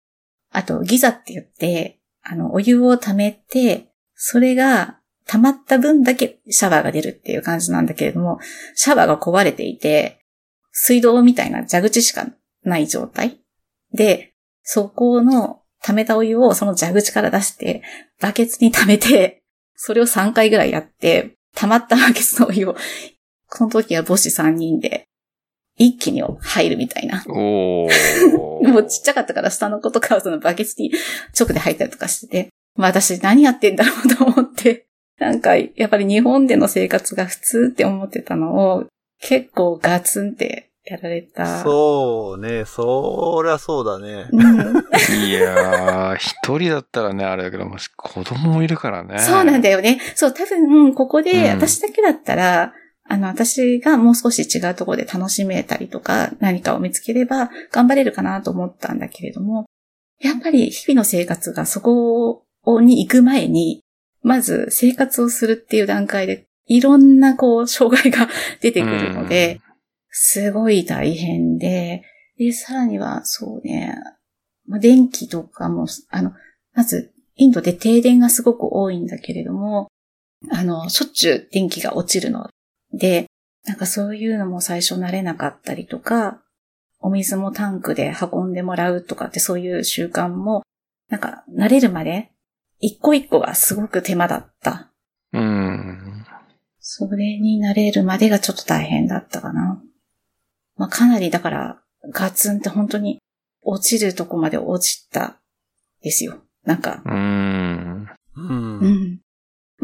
[0.52, 8.40] あとギザって言って、あの、お湯を溜めて、それが溜まった分だけシャワーが出るっていう感じなんだけれども、
[8.74, 10.18] シャワーが壊れていて、
[10.72, 12.26] 水道みたいな蛇口しか
[12.64, 13.38] ない状態
[13.92, 17.84] で、そこの溜めたお湯をその蛇口から出して、
[18.20, 19.44] バケツに溜めて、
[19.76, 22.74] それを3回ぐらいやって、溜まったバケツのお湯を、
[23.56, 25.06] この時は母子3人で、
[25.78, 27.24] 一気に入るみたいな。
[27.28, 28.68] おー。
[28.68, 30.92] もうちっちゃかったから下の子とかはそのバケツに
[31.38, 34.86] 直で入ったりとかしてて、まあ私何やってんだろうと思って、
[35.18, 38.84] なんかやっぱり日本での生活が普通って思ってたのを
[39.20, 41.62] 結構ガツンってやられた。
[41.62, 44.28] そうね、そりゃそうだね。
[44.32, 45.28] うん。
[45.28, 49.18] いやー、一人だったらね、あれだけど、もし子供もいるからね。
[49.18, 49.98] そうなんだよね。
[50.14, 52.72] そう、多分、ここでうん私だけだったら、
[53.08, 59.66] あの、私がもう少し違うところで楽しめたりとか、何かを見つければ頑張れるかなと思ったんだけれども、
[60.20, 62.44] やっぱり日々の生活がそこ
[62.80, 63.80] に行く前に、
[64.22, 68.28] まず生活をするっていう段階で、いろんなこう、障害が
[68.60, 69.60] 出てくるので、
[70.10, 72.02] すごい大変で、
[72.38, 73.94] で、さらには、そうね、
[74.66, 76.32] まあ、電気とかも、あの、
[76.74, 79.88] まず、インドで停電がすごく多いんだけれども、
[80.50, 82.48] あの、しょっちゅう電気が落ちるの
[82.96, 83.26] で、
[83.64, 86.40] なんかそういうのも最初慣れなかったりとか、
[87.00, 90.62] お水もタンクで運んでもらうとかってそういう習慣も、
[91.08, 92.30] なんか慣れるまで、
[92.80, 94.92] 一個一個がすごく手間だった。
[95.32, 96.24] うん。
[96.80, 99.82] それに慣れるまでがちょっと大変だったかな。
[100.76, 101.82] まあかなりだから、
[102.12, 103.18] ガツンって本当に
[103.62, 105.40] 落ちるとこまで落ちた
[106.02, 106.38] ですよ。
[106.64, 108.08] なんか、うん。
[108.36, 109.20] うん。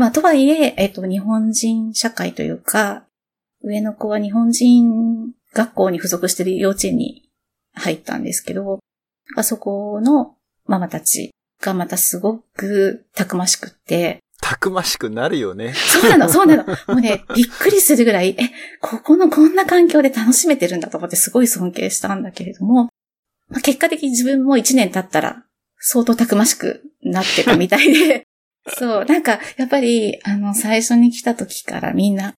[0.02, 0.06] うん。
[0.06, 3.04] まあ、とはいえ、えっと、日本人社会というか、
[3.62, 7.30] 上の子は日本人学校に付属している幼稚園に
[7.74, 8.80] 入ったんですけど、
[9.36, 10.34] あそこの
[10.66, 15.72] ママたちがまたすごくたくましくって、たくましくなるよね。
[15.72, 16.64] そうなの、 そうなの。
[16.64, 22.88] もうね、びっくりするぐらい、え、ここのこんな環境で楽しめてるんだと思ってすごい尊敬したんだけれども、
[23.48, 25.44] まあ、結果的に自分も一年経ったら
[25.78, 28.26] 相当たくましくなってたみたいで、
[28.66, 32.34] そう、なんか、やっぱり、あの、最初に来た時からみんな、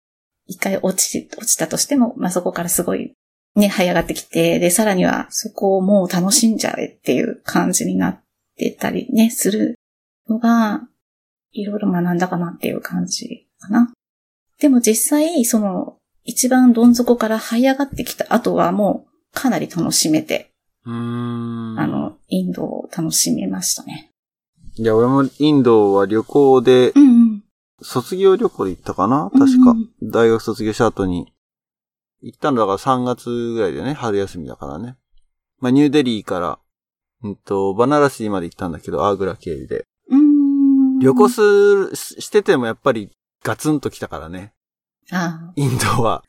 [0.47, 3.13] 一回落ち、落ちたとしても、まあ、そこからすごい、
[3.57, 8.23] ね、這い上がってきて、で、さらには、そこをもう楽しんじゃえっていう感じになっ
[8.57, 9.79] てたりね、する
[10.29, 10.83] のが、
[11.53, 13.93] いろいろ学んだかなっていう感じかな。
[14.59, 20.51] でも実際、その、一番どん底から這い上がってきた後はもう、かなり楽しめて。
[20.87, 24.11] あ、の、インドを楽しめましたね。
[24.77, 27.45] いや、俺もインドは旅行で、うんうん。
[27.81, 29.31] 卒業旅行で行ったかな？
[29.33, 29.71] 確か。
[29.71, 31.33] うん大学卒業した後に。
[32.23, 34.97] 行ったのだから3月ぐらいでね、春休みだからね。
[35.61, 36.59] まあ、ニューデリーから、
[37.23, 39.85] うんと、バナラシーまで行ったんだけど、アーグラ経由で。
[40.09, 40.99] うーん。
[41.01, 43.11] 旅行する、ししててもやっぱり
[43.43, 44.55] ガツンと来たからね。
[45.13, 46.25] ああ、インドは、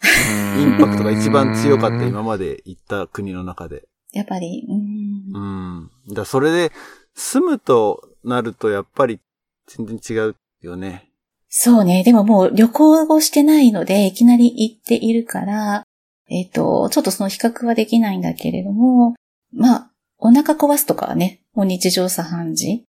[0.58, 3.88] インパクトが一番強かった今まで行った国の中で。
[4.12, 5.42] やっぱり、うーん。
[5.42, 5.92] うん。
[6.10, 6.74] だからそれで、
[7.14, 9.20] 住むとなるとやっぱり
[9.68, 11.10] 全然違うよね。
[11.50, 12.04] そうね。
[12.04, 15.84] でももう旅行をしてないので、いきなり行っているから、
[16.28, 19.16] えっ、と、ちょっとその比較はできないんだけれども、
[19.54, 22.84] まあ、お腹壊すとかはね、もう日常茶飯事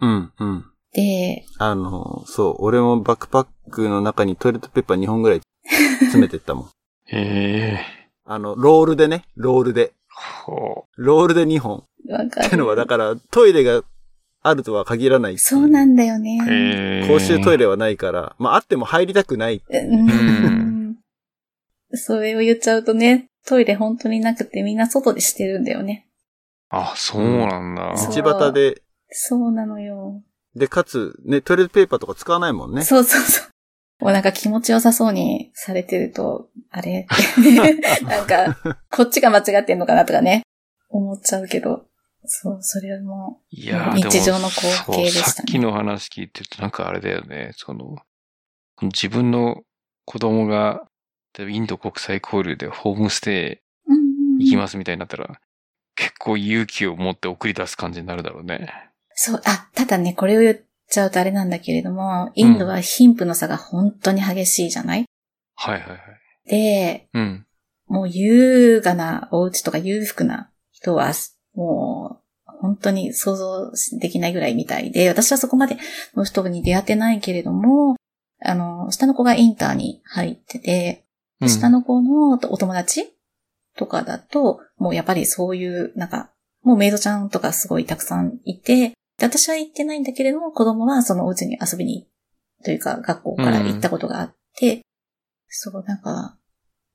[0.00, 0.64] うん、うん。
[0.92, 5.40] で、あの、そう、俺もバックパックの中にトイレットペーパー2本ぐらい
[6.00, 6.68] 詰めてったもん。
[7.08, 7.80] へえ。
[8.24, 9.92] あの、ロールでね、ロールで。
[10.44, 11.84] ほロールで2本。
[12.08, 12.80] わかってのは、る。
[12.80, 13.82] だから、トイレが
[14.48, 17.04] あるとは限らないいそうなんだよね。
[17.08, 17.58] 公衆トイレ。
[17.58, 19.62] レはないから、まあ、あっても入りたくない。
[19.68, 20.96] うん。
[21.92, 26.06] それを言っちゃうとね、トイレ本当になくてみんな外でしてるんだよね。
[26.68, 27.96] あ、そうなんだ。
[27.96, 30.22] そう道端で、そうなのよ。
[30.54, 32.82] で、かつ、ね、トイレットペーパーとか使わないもんね。
[32.82, 34.04] そうそうそう。
[34.04, 38.58] もうなんか気持ちよさそうにされてると、あれって なんか、
[38.90, 40.42] こっちが間違ってんのかなとかね、
[40.90, 41.86] 思っちゃうけど、
[42.26, 47.52] そう、それも、いや日常の光景でしたねさっきの話聞いてるとなんかあれだよね。
[47.56, 47.96] その、
[48.82, 49.62] 自分の
[50.04, 50.82] 子供が、
[51.36, 55.40] 例えばインド国際交流でホームステうんイ行きますみたいになったら、
[55.94, 58.90] 結構勇気を持って送り出す感じになるだろうね。
[59.14, 60.58] そう、あ、ただね、これを言っ
[60.88, 65.06] ちゃうとあれなんだけれども、インドは貧富の差が本当に激しいじゃない、
[65.54, 65.98] はいはいはい。
[66.48, 67.46] で、うん。
[67.88, 71.12] もう優雅なお家とか裕福な人は、
[71.56, 75.76] もう、本当に想像できないぐらいみたいで、私はそこまで
[76.14, 77.96] の人に出会ってないけれども、
[78.40, 81.04] あの、下の子がインターに入ってて、
[81.40, 81.48] うん。
[81.48, 83.12] 下の子のお友達
[83.76, 86.30] とかだと、もうやっぱりそういう、なんか、
[86.62, 92.08] もうメイドちゃんとかすごいたくさんいて、で私は行ってないんだけれども、子供はそのお家に遊びに、
[92.64, 94.82] というか学校から行ったことがあって、
[95.48, 96.36] そう、なんか、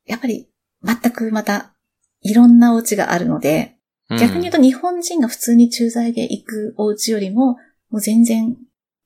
[0.06, 0.50] やっぱり
[0.84, 1.74] 全くまた、
[2.22, 3.78] いろんなお家があるので、
[4.20, 7.58] 逆に言うと日本人が普通に駐在で行くお家よりも、
[7.90, 8.58] もう全然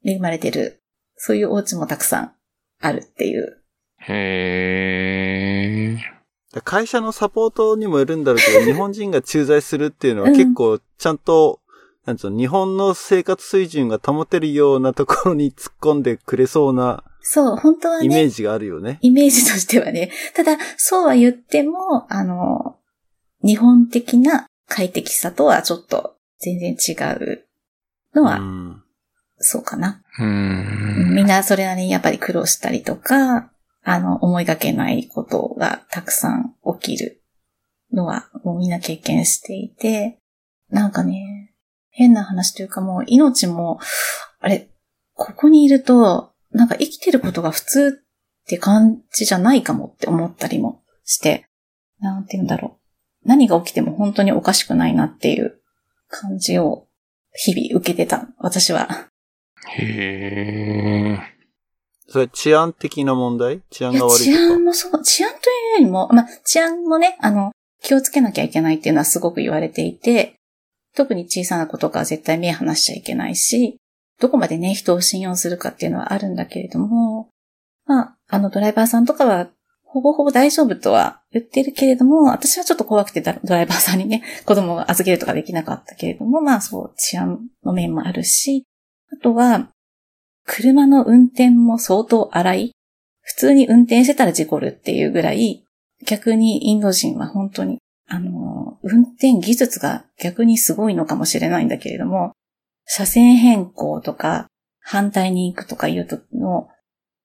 [0.03, 0.81] 恵まれてる、
[1.15, 2.31] そういうお家もたくさん
[2.81, 3.61] あるっていう。
[3.97, 6.15] へえ。
[6.63, 11.59] 会社のサポートにもよるんだろうけど、 日本人が駐在するっていうのは結構ちゃんと、
[12.05, 18.99] なんつうの、日本の生活水準が保てるようなところに突っ込んでくれそうなそう、本当はね、イメージがあるよね。
[19.01, 20.11] イメージとしてはね。
[20.35, 22.77] ただ、そうは言っても、あの、
[23.43, 27.45] 日本的な快適さとはちょっと全然違う
[28.13, 28.83] のうは、ん。
[29.37, 30.03] そうかな。
[30.17, 33.51] みんなそれなりにやっぱり苦労したりとか、
[33.83, 37.21] あの、思いがけないことがたくさん起きる
[37.91, 40.19] のは、もうみんな経験していて、
[40.69, 41.53] なんかね、
[41.89, 43.79] 変な話というかもう命も、
[44.39, 44.69] あれ、
[45.13, 51.45] ここにいると、なんか生きてることが普通って感じじゃないかもって思ったりもして、
[51.99, 52.84] なんて言うんだろう。
[53.25, 55.59] 何が起きても本当におかしくないなっていう
[56.07, 56.87] 感じを
[57.33, 59.09] 日々受けてた、私は。
[59.67, 61.19] へえ。
[62.07, 63.61] それ治安的な問題？
[63.71, 64.31] 治安が悪いとか？
[64.31, 67.51] 治安もそう、治安というよりも、まあ、治安もね、あの、
[67.81, 70.35] 気をつけなきゃいけないっていうのはすごく言われていて、
[70.95, 73.77] 特に小さな子とかは絶対目離しちゃいけないし、
[74.21, 77.29] どこまでね、人を信用するかっていうのはあるんだけれども、
[77.85, 79.49] まあ、あのドライバーさんとかは、
[79.95, 88.65] ほぼほぼ大丈夫とは言ってるけれども、私はちょっと怖くてドライバーさんにね、 子供を預けるとかできなかったけれども、まあそう、治安の面もあるし、
[89.13, 89.69] あとは、
[90.43, 92.71] 車の運転も相当荒い。
[93.21, 95.63] 普通に運転してたら事故るっていうぐらい、
[96.05, 97.77] 逆にインド人は本当に、
[98.09, 102.33] あの、運転技術が逆にすごいのかもしれないんだけれども、
[102.83, 104.47] 車線変更とか、
[104.81, 106.67] 反対に行くとかいうとの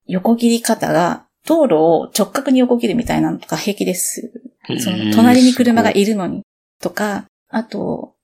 [0.07, 4.33] 横切り方が、道路を直角に横切るみたいなのとか平気です。
[4.79, 6.43] その隣に車がいるのに
[6.81, 8.15] とか、あと、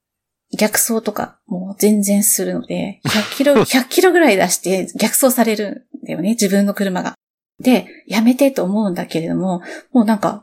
[0.57, 7.15] 逆走とかもう全然するので、100キロ、 100キロぐらい出して逆走されるんだよね、自分の車が。
[7.59, 9.63] で、やめてと思うんだけれども、
[9.93, 10.43] もうなんか、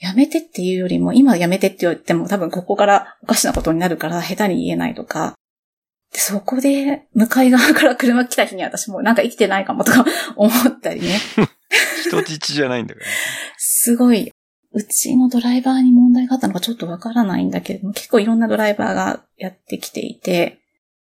[0.00, 5.34] やめてっていうよりも、今やめてって言っても多分ここからおかしなことになるから下手に言えないとか、
[6.12, 10.04] でそこで向かい側から車来た日に私もうなんか生きてないかもとか
[10.36, 11.18] 思ったりね。
[12.06, 13.06] 人質じゃないんだから。
[13.56, 14.32] すごい、
[14.72, 20.60] うちのドライバーに問題があったのかちょっとわからないんだけれども、結構いろんなドライバーがやってきていて、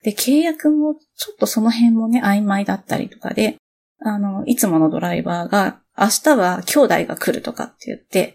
[0.04, 3.58] で、契約もちょっとその辺もね、曖昧だったりとかで、
[4.02, 8.34] あの、いつものドライバーが、明日は兄弟が来るとかって言って、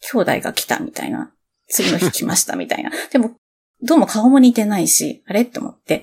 [0.00, 1.32] 兄弟が来たみたいな、
[1.68, 2.90] 次の日来ましたみたいな。
[3.10, 3.36] でも、
[3.82, 5.42] どうも顔も似てないし、あれ？
[5.42, 6.02] って思って。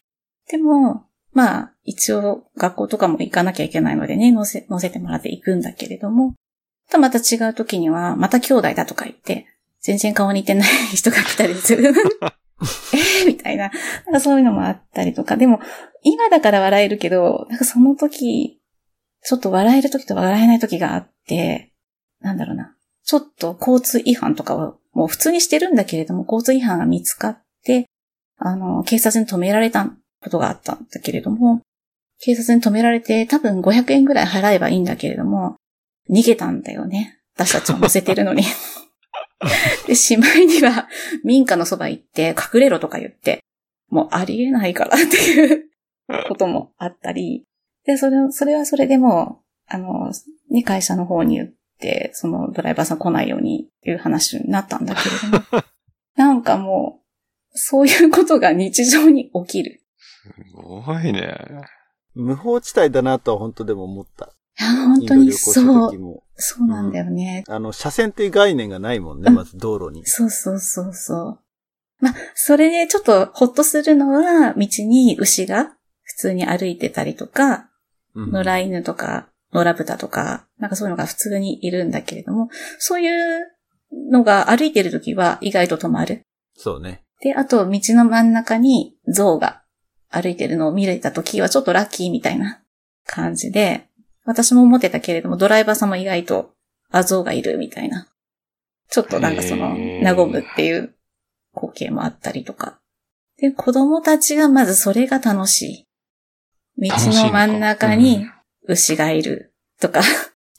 [0.52, 6.36] でも、まあ、一応学校とかも行かなきゃいけないのでね、乗せ、乗せてもらって行くんだけれども、
[6.90, 9.46] とまた違う時には、また兄弟だとか言って、
[9.82, 11.94] 全然顔似てない人が来たりする。
[12.94, 13.72] えー、みたいな。
[14.06, 15.38] なんかそういうのもあったりとか。
[15.38, 15.62] でも、
[16.04, 18.60] 今だから笑えるけど、なんかその時、
[19.22, 21.74] ちょっと笑える時と笑えない時があって、
[22.20, 22.76] なんだろうな。
[23.04, 27.86] ちょっと交通違反とかをもう普通にしてるんだけれども、交通違反が見つかって、
[28.38, 29.90] あの、警察に止められた
[30.22, 31.62] ことがあったんだけれども、
[32.20, 35.56] 警察に止められて多分500円ぐらい払えばいいんだけれども、
[36.10, 37.20] 逃げたんだよね。
[37.36, 38.44] 私たちを乗せてるのに。
[39.88, 40.88] で、しまいには
[41.24, 43.40] 民家のそば行って隠れろとか言って、
[43.90, 45.70] もうありえないからっていう
[46.28, 47.46] こともあったり、
[47.86, 50.12] で、それ、それはそれでもう、あの、
[50.50, 55.64] ね、会社の方に言って、そのドライバーさん来ないようにっていう話になったんだけれども、
[56.18, 57.02] なんかも
[57.54, 59.82] う、そういうことが日常に起きる。
[60.36, 61.38] すごいね。
[62.16, 64.34] 無法地帯だなとは本当でも思った。
[64.60, 66.24] いや、本当にそう。
[66.36, 67.44] そうなんだよね。
[67.48, 70.06] あの、車線っていう概念がないもんね、うんまず道路に。
[70.06, 71.40] そうそうそうそう。
[72.02, 75.74] まあ、それでちょっとほっとするのは、道に牛が
[76.04, 77.70] 普通に歩いてたりとか、
[78.16, 82.50] うん野良犬とか、野良豚とか、なんかそういうのが普通にいるんだけれども、
[82.80, 83.48] そういう
[84.12, 86.22] のが歩いてる時は意外と止まる。
[86.56, 87.04] そうね。
[87.22, 89.62] で、あと道の真ん中に象が
[90.10, 92.62] 歩いてるのを見れた時はちょっとラッキーみたいな
[93.06, 93.88] 感じで、
[94.26, 96.52] 私も思ってたけれども、ドライバーさんも意外と、
[96.92, 98.08] あ、象がいるみたいな。
[98.90, 100.96] ちょっとなんかその、和むっていう
[101.54, 102.80] 光景もあったりとか。
[103.38, 105.86] で、子供たちがまずそれが楽し
[106.78, 106.90] い。
[106.90, 108.26] 道の真ん中に
[108.68, 110.02] 牛がいるとか。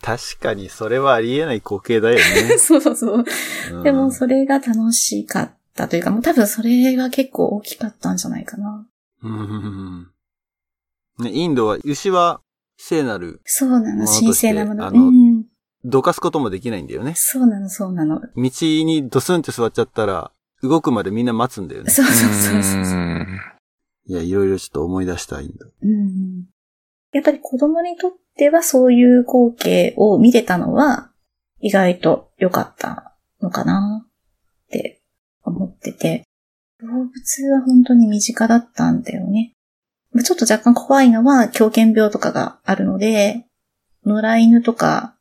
[0.03, 2.57] 確かにそれはありえない光景だよね。
[2.59, 3.25] そうそうそう。
[3.73, 8.87] うんでもそれが楽しかったというか、もう多分それは結構大きかったんじゃないかな。
[9.23, 10.11] うん
[11.19, 12.41] ね、インドは牛は
[12.79, 14.87] 聖なる、そうなの、神聖なもの。
[14.87, 15.45] あのうん。
[15.85, 17.15] どかすこともできないんだよね。
[17.15, 18.21] そうなの、そうなの。
[18.21, 20.31] 道にドスンって座っちゃったら、
[20.63, 21.91] 動くまでみんな待つんだよね。
[21.91, 22.99] そうそうそうそう。
[22.99, 23.27] ん
[24.07, 25.67] いや、いろいろちょっと思い出したインド。
[25.83, 26.45] うん
[27.13, 31.11] やっぱり子供にとってはそういう光景を見れたのは
[31.61, 35.03] 意外と良かったのかなって
[35.43, 36.25] 思ってて、
[36.83, 39.53] 動物は本当に身近だったんだよね。
[40.13, 43.47] まあちょっと若干怖いのは狂犬病とかがあるので、
[44.05, 45.17] 野良犬とか、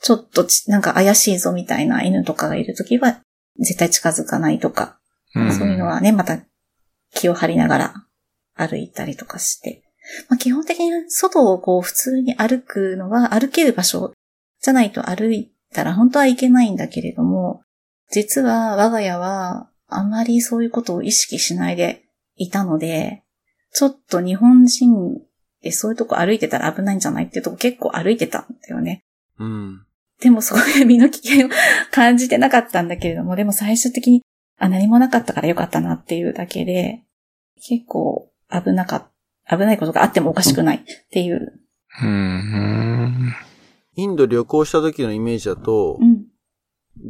[0.00, 3.20] ちょっとちなんか怪しいぞみたいな犬とかがいるときは
[3.58, 4.98] 絶対近づかないとか、
[5.34, 6.38] うんそういうのはね、また
[7.14, 7.94] 気を張りながら
[8.54, 9.82] 歩いたりとかして。
[10.28, 14.12] まあ、基本的に外をこう普通に歩くのは歩ける場所
[14.62, 17.62] じゃないと歩いたら本当はいけないんだけれども、
[18.12, 22.04] 実は我が家はあまりそういうことを意識しないで
[22.36, 23.22] いたので、
[23.72, 25.20] ちょっと日本人
[25.62, 29.04] でそういうとこ歩いてたら危ないんじゃないっていうとこ結構歩いてたんだよね。
[29.38, 29.86] うん。
[30.20, 31.50] でもそこで身の危険を
[31.90, 34.22] 感じてなかったんだけれども、でも最終的に、
[34.58, 37.02] あ、何もなかったからよかったなっていうだけで、
[37.56, 39.10] 結構危なかっ
[39.46, 41.60] た、危ないことがあってもおかしくないっていう。
[42.02, 43.34] うん。
[43.94, 46.24] インド旅行した時のイメージだとう、ん。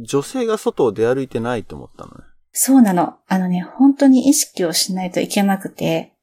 [0.03, 2.17] 女性が外を出歩いてないと思ったのね。
[2.59, 3.19] そうなの。
[3.27, 6.13] あのね、本当に意識をしないといけなくて、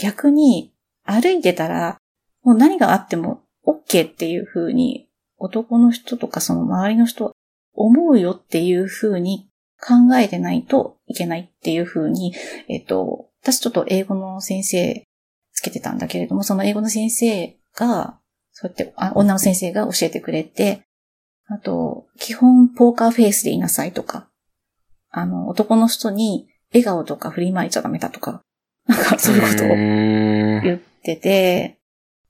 [0.00, 0.72] 逆に
[1.04, 1.98] 歩いてたら、
[2.42, 7.36] もう何があっても OK っていう風に男の人とかその周りの人
[7.74, 12.32] 思うよっていう風に考えてないといけないっていう風に、
[12.68, 15.04] えっと、私ちょっと英語の先生
[15.52, 18.18] つけてたんだけれども、その英語の先生が、
[18.52, 20.84] そうやって、あ女の先生が教えてくれて、
[21.48, 24.28] あと、基本ポーカーフェイスでいなさいとか、
[25.12, 28.42] あの、男の人に笑顔とか振りまいちゃダメだとか、
[28.88, 29.74] なんかそういうことをを
[30.62, 31.78] 言ってて、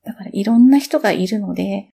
[0.04, 1.88] だからいろんな人がいるので、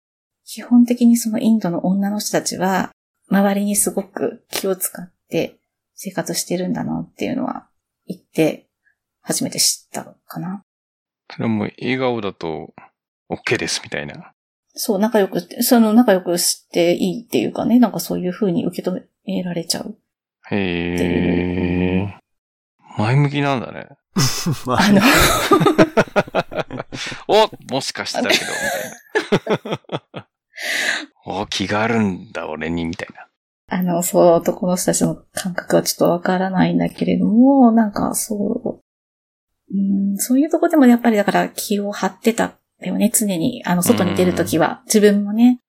[0.45, 2.93] 基本的にそのインドの女の人たちは、
[3.28, 5.57] 周りにすごく気を使って
[5.95, 7.66] 生活してるんだなっていうのは
[8.07, 8.68] 言って、
[9.22, 10.62] 初めて知ったのかな。
[11.30, 12.74] それはもう笑顔だと
[13.30, 14.32] OK ですみたいな。
[14.74, 19.97] そう、仲良く、その仲良くしていいっていうかね、なんかそういう風に受け止められちゃう。
[20.51, 22.18] へえ。
[22.99, 23.88] 前向きなんだね。
[24.66, 25.01] まあの、
[27.68, 29.61] おもしかしたけど、みたい
[30.12, 30.28] な。
[31.26, 33.26] お気があるんだ、俺に、みたいな。
[33.76, 43.62] あの、そう、男の人たちの感覚はちょっとわからないんだけれども、なんかそう、うん、そういうとこでもやっぱりだから気を張ってたよね、常に。
[43.64, 45.61] あの、外に出るときは、自分もね。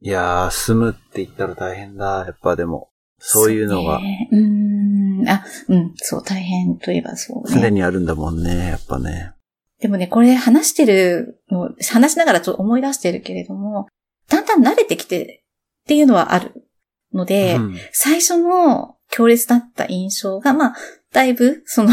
[0.00, 2.24] いやー、住むって言ったら大変だ。
[2.26, 2.90] やっぱでも、
[3.26, 3.98] そういうのが。
[3.98, 7.60] そうねうん、あ、うん、そう、大変といえばそうね。
[7.60, 9.32] 常にあるんだもんね、やっぱね。
[9.80, 13.88] でもね、これ話してるの、話しながらちょっと思い出してるけれども、
[14.28, 15.42] だんだん慣れてきて
[15.82, 16.68] っていうのはある
[17.12, 17.76] ので、うん。
[17.92, 20.74] 最初の強烈だった印象が、まあ、
[21.12, 21.90] だいぶ、その、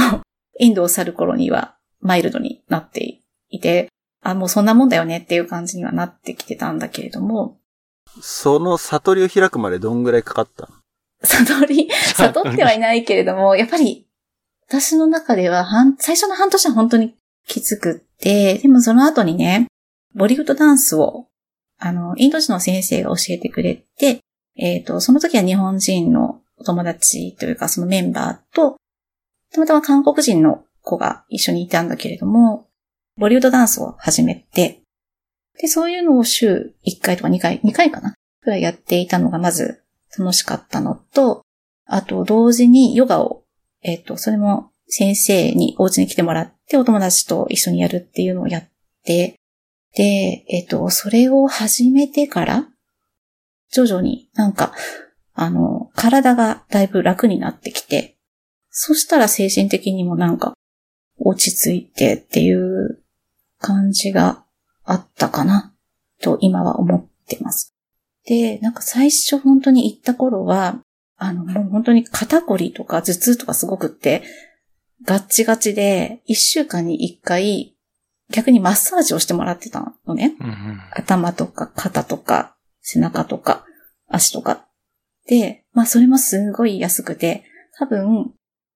[0.59, 3.87] インドを去る頃には、マイルドになっていて、
[4.23, 7.57] あ、もうそんなもんだよねっていう感じにはなってきてたんだけれども、
[8.19, 10.73] その悟りを開くまでどんぐらいかかったの？
[11.23, 14.07] 悟り、 悟ってはいないけれども、やっぱり、
[14.67, 17.15] 私の中では、半最初の半年は本当に
[17.47, 19.67] きつくって、でもその後にね、
[20.15, 21.27] ボリウッドダンスを、
[21.77, 24.19] あの、インド人の先生が教えてくれて、
[24.57, 28.77] えっ、と、その時は日本人のお友達というか、そのメンバーと、
[29.51, 32.67] たまたま韓国人の子が一緒にいたんだけれども、
[33.17, 34.81] ボリウッドダンスを始めて、
[35.59, 39.80] で、そういうのを週1回とか2回、2回かなくらいやっていたのがまず
[40.17, 41.43] 楽しかったのと、
[41.85, 43.43] あと同時にヨガを、
[43.81, 48.69] えっ、と、それも先生にお家に来てもらってお友達と一緒にやるっていうのをやっ
[49.03, 49.35] て、
[49.95, 52.67] で、えっ、と、それを始めてから、
[53.71, 54.73] 徐々になんか、
[55.33, 58.17] あの、体がだいぶ楽になってきて、
[58.69, 60.53] そしたら精神的にもなんか
[61.17, 63.03] 落ち着いてっていう
[63.59, 64.43] 感じが
[64.83, 65.73] あったかな、
[66.21, 67.70] と今は思ってます。
[68.25, 70.79] で、なんか最初本当に行った頃は、
[71.17, 74.23] あの、もう本当に肩こりとか頭痛とかすごくって、
[75.03, 77.75] ガッチガチで、一週間に一回、
[78.31, 80.35] 逆にマッサージをしてもらってたのね。
[80.39, 83.65] うんうん頭とか肩とか背中とか
[84.07, 84.67] 足とか。
[85.27, 87.43] で、まあそれもすごい安くて、
[87.77, 88.33] 多分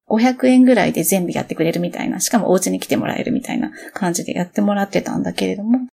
[0.07, 5.87] 500円ぐらいで全部やってくれるみたいな、しかもお家に来てもらえるみたいな感じでやってもらってたんだけれども、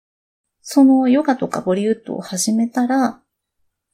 [0.61, 3.22] そのヨガとかボリウッドを始めたら、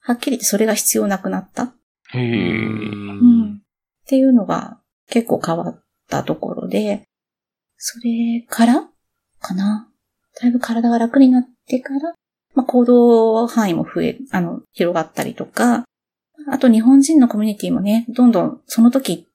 [0.01, 1.75] はっきり言ってそれが必要なくなった。
[2.13, 2.23] へえ。
[2.23, 3.61] うんっ
[4.07, 4.79] ていうのが
[5.11, 7.03] 結構変わったところで、
[7.77, 8.89] それから
[9.41, 9.89] かな？
[10.41, 12.15] だいぶ体が楽になってから、
[12.55, 15.85] まあ、行動範囲も増え、あの、広がったりとか、
[16.51, 19.27] あと日本人のコミュニティもね、どんどんその時、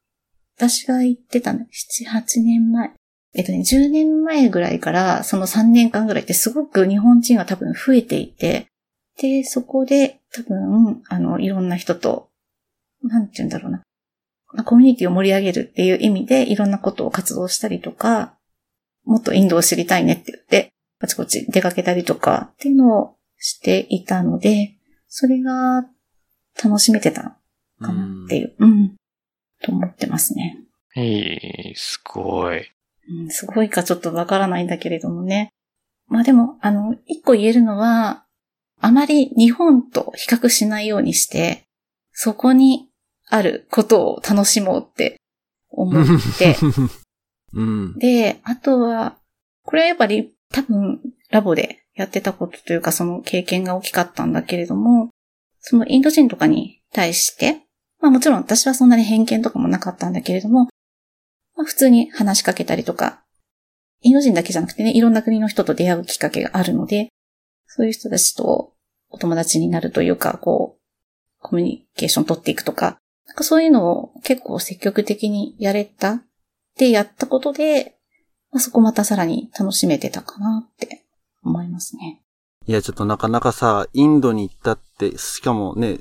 [0.57, 1.65] 私が言ってたの、7、
[2.07, 2.93] 8年前。
[3.35, 8.67] えっとね、10年前ぐらいから、その3年間ぐらいってすごく日本人が多分増えていて、
[9.19, 12.29] で、そこで多分、あの、いろんな人と、
[13.03, 13.83] なんて言うんだろうな。
[14.53, 18.35] まあコミュニティを盛り上げるっていう意味でいろんなことを活動したりとか、
[19.03, 24.75] もっとインドを知りたいねって言って、あちこち出かけたりとかっていうのをしていたので、
[25.07, 25.85] それが
[26.63, 28.95] 楽しめてたのかなっていう、うん、
[29.61, 30.57] と思ってますね。
[30.95, 32.71] へえ、すごい。
[33.09, 35.51] うん、すごいかちょっとわからないんだけれどもね。
[36.07, 38.22] まあでも、あの、一個言えるのは、
[38.83, 41.63] あまり日本と比較しないようにして、
[42.11, 42.89] そこに
[43.29, 45.15] あることを楽しもうって
[45.69, 46.05] 思っ
[46.37, 46.57] て、
[47.53, 47.97] うん。
[47.97, 49.17] で、あとは、
[49.63, 55.11] これはやっぱり多分ラボでやってたことというかその経験が大きかったんだけれども、
[55.61, 57.61] そのインド人とかに対して、
[58.01, 60.65] まあもちろん私はそんなに偏見とかもなかったんだけれども、
[61.55, 63.23] まあ普通に話しかけたりとか、
[64.01, 67.07] インド人だけじゃなくてね、いろんな国の人と出会うきっかけがあるので、
[67.75, 68.72] そういう人たちと
[69.13, 70.81] お友達になるというか、こう、
[71.39, 72.97] コミュニケーション取っていくとか、
[73.27, 76.23] なんかそういうのを結構積極的にやれた
[76.77, 77.95] でやったことで、
[78.51, 81.03] まあ、そこまたさらに楽しめてたかなって
[81.43, 82.21] 思いますね。
[82.65, 85.99] いや、ちょっとなかなかさ、インドに行ったって、しかもね、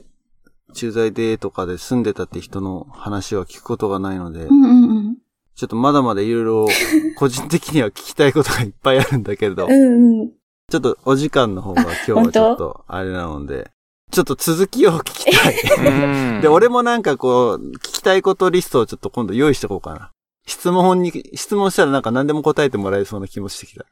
[0.74, 5.16] 駐在でとかで住んでたって人の話は聞くことがないので、うんうんうん。
[5.54, 6.68] ちょっとまだまだいろいろ、
[7.16, 10.30] 個人的には聞きたいことがいっぱいあるんだけれど、うんうん。
[10.70, 13.70] ちょっとお時間の方が今日はちょっとあれなので、
[14.10, 15.56] ちょっと続きを聞きたい。
[15.86, 20.10] うんで、俺もなんかこう、聞きたいことリストをちょっと今度用意しておこうかな。
[20.46, 23.86] 質問に、質問したらなんか何でも答えてもらえそうな気もしてきた。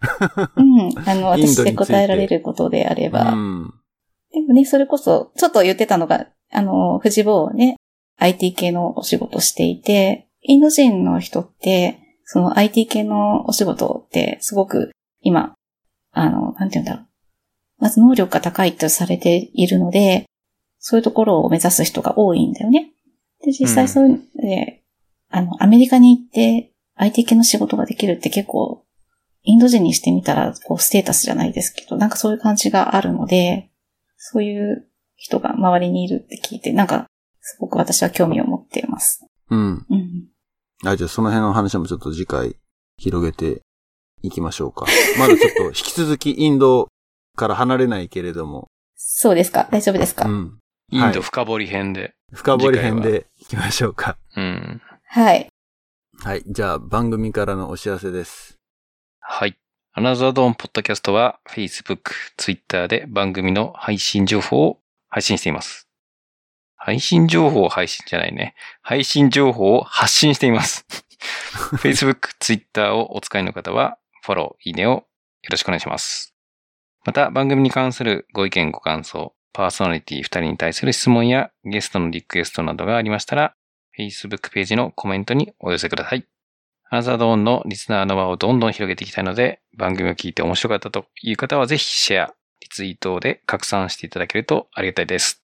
[0.57, 0.93] うん。
[1.09, 3.33] あの、 インドについて私で答えられることであれば。
[3.33, 3.75] うん。
[4.33, 7.77] でもね、それこそ、ちょっと言ってたのが、あの、藤坊ね、
[8.19, 14.91] IT 系のお仕事していて、インド人の人って、その IT 系のお仕事ってすごく
[15.23, 15.55] 今、
[16.13, 17.07] あの、なんて言うんだろう。
[17.79, 20.27] まず能力が高いとされているので、
[20.79, 22.91] そういうところを目指す人が多いんだよね。
[23.45, 24.83] で、実際そういうので、
[25.31, 28.85] あの、アメリカに行って IT 系の仕事ができるって結構、
[29.43, 33.71] インド人にしてみたら、こう、ステータスじゃないですけど、なんかそういう感じがあるので、
[34.19, 34.87] そういう
[35.17, 37.07] 人が周りにいるって聞いて、なんか、
[37.41, 39.25] すごく私は興味を持っています。
[39.49, 39.87] うん。
[39.89, 40.29] うん。
[40.85, 42.57] あ、じゃあその辺の話もちょっと次回
[42.99, 43.63] 広げて
[44.23, 44.87] いきましょうか。
[45.19, 46.89] まだちょっと引き続きインド
[47.37, 49.69] から離れないけれども、そうですか？
[49.71, 50.59] 大丈夫ですか、うん。
[50.91, 52.13] インド深掘り編で。
[52.33, 54.17] 深掘り編でいきましょうか。
[54.37, 54.81] うん。
[55.07, 55.49] はい。
[56.23, 56.43] はい。
[56.47, 58.57] じゃあ番組からのお知らせです。
[59.21, 59.57] はい。
[59.93, 65.89] アナザードーンポッドキャストは Facebook、Twitter で番組の配信情報を配信しています。
[66.77, 68.55] 配信情報を配信じゃないね。
[68.81, 70.87] 配信情報を発信しています。
[71.83, 75.05] Facebook、Twitter をお使いの方はフォロー、いいねをよ
[75.51, 76.35] ろしくお願いします。
[77.05, 83.55] また番組に関するご意見ご感想、パーソナリティ2人に対する質問やゲストのリクエストなどがありましたら、
[83.99, 86.27] Facebook ページのコメントにお寄せください。
[86.91, 95.43] アナザードーンのリスナーの輪をどんどん広げていきたいので、番組を聞いて面白かったという方はぜひシェア、リツイートで拡散していただけるとありがたいです。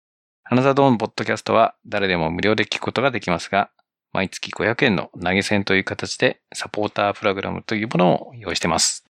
[0.44, 3.72] アナザードーンポッドキャストは誰でも無料で聞くことができますが、
[4.14, 9.06] 毎月500円の投げ銭という形でサポータープログラムというものを用意しています。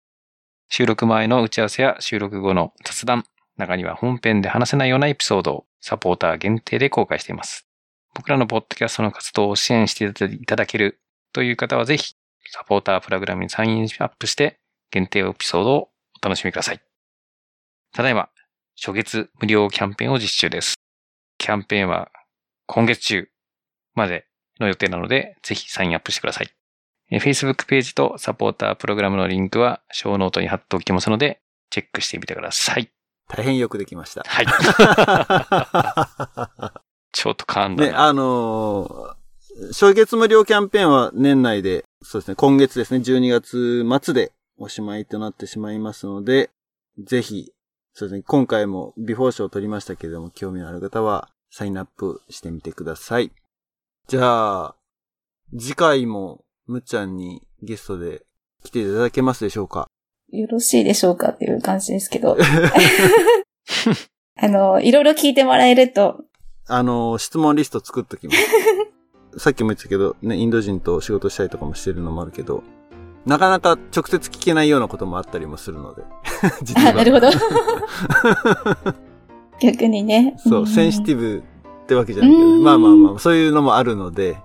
[0.69, 3.23] 収録前の打ち合わせや収録後の雑談、
[3.57, 7.67] 中には本編で話せないようなエピソードをサポーター限定で公開しています。
[8.13, 10.99] 僕らのポッドキャストの活動を支援していただける
[11.31, 12.15] という方はぜひ、
[12.51, 15.89] サポータープログラムにサインアップして、限定エピソードを
[16.21, 16.81] お楽しみください。
[17.93, 18.29] ただいま、
[18.75, 20.75] 初月無料キャンペーンを実施中です。
[21.37, 22.11] キャンペーンは
[22.65, 23.29] 今月中
[23.93, 24.27] まで
[24.59, 26.49] の予定なので、ぜひサインアップしてください。
[27.09, 32.89] えー Facebook ページとサポータープログラムのリンクは、ショーノートに貼っておきますので、チェックしてみてください。
[33.29, 34.23] 大変よくできました。
[34.25, 34.45] はい。
[37.11, 38.05] ちょっと噛んだね、な。
[38.07, 39.17] あのー
[39.71, 46.51] 初月無料キャンペーンは年内で、そうですね、今月ですね、12月末でおしまいとなってしまいますので、
[46.99, 47.51] ぜひ、
[47.93, 53.31] そうですね、今回もビフォー賞を取りましたけれども、興味のある方はサインアップしてみてください。
[54.07, 54.75] じゃあ、
[55.57, 58.23] 次回もむっちゃんにゲストで
[58.63, 59.89] 来ていただけますでしょうか？
[60.29, 62.37] よろしいでしょうかっていう感じですけど。
[64.39, 66.21] あの、いろいろ聞いてもらえると、
[66.67, 68.39] あの、質問リスト作っときます。
[69.43, 72.63] さっきも言ってたけど、ね、インド人と仕事したりとかもしてるのもあるけど、
[73.25, 76.03] なかなか直接聞けないようなこともあったりもするので。
[76.63, 76.91] 実は。
[76.91, 77.29] あ、なるほど。
[79.59, 80.35] 逆にね。
[80.37, 81.43] そう、んセンシティブ
[81.87, 84.37] ってわけじゃないけど、うんまあまあまあ、そういうのもあるので、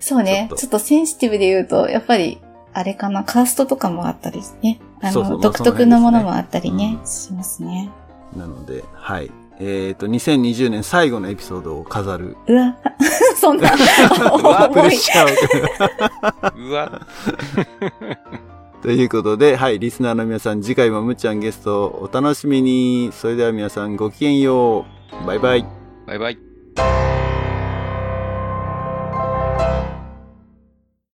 [0.00, 2.40] そうねちょっとちょっとセンシティブで言うと、やっぱり、
[2.72, 4.80] あれかな、カーストとかもあったりね。
[5.00, 7.90] あの、そうそうまあ独特なものもあったりね、辺しますね。
[8.36, 9.30] なので、はい。
[9.60, 12.36] えっ、と、2020年最後のエピソードを飾る。
[12.46, 12.76] うわ、
[13.36, 14.96] そんな、 うわプレッ重い。
[14.96, 16.68] シャーを。
[16.68, 17.00] うわ。
[18.82, 23.10] ということで、はい、リスナーの皆さん、次回もむっちゃんゲストをお楽しみに。
[23.12, 24.86] それでは皆さんごきげんよ
[25.22, 25.26] う。
[25.26, 25.66] バイバイ。
[26.06, 26.47] バイバイ。
[26.78, 27.27] you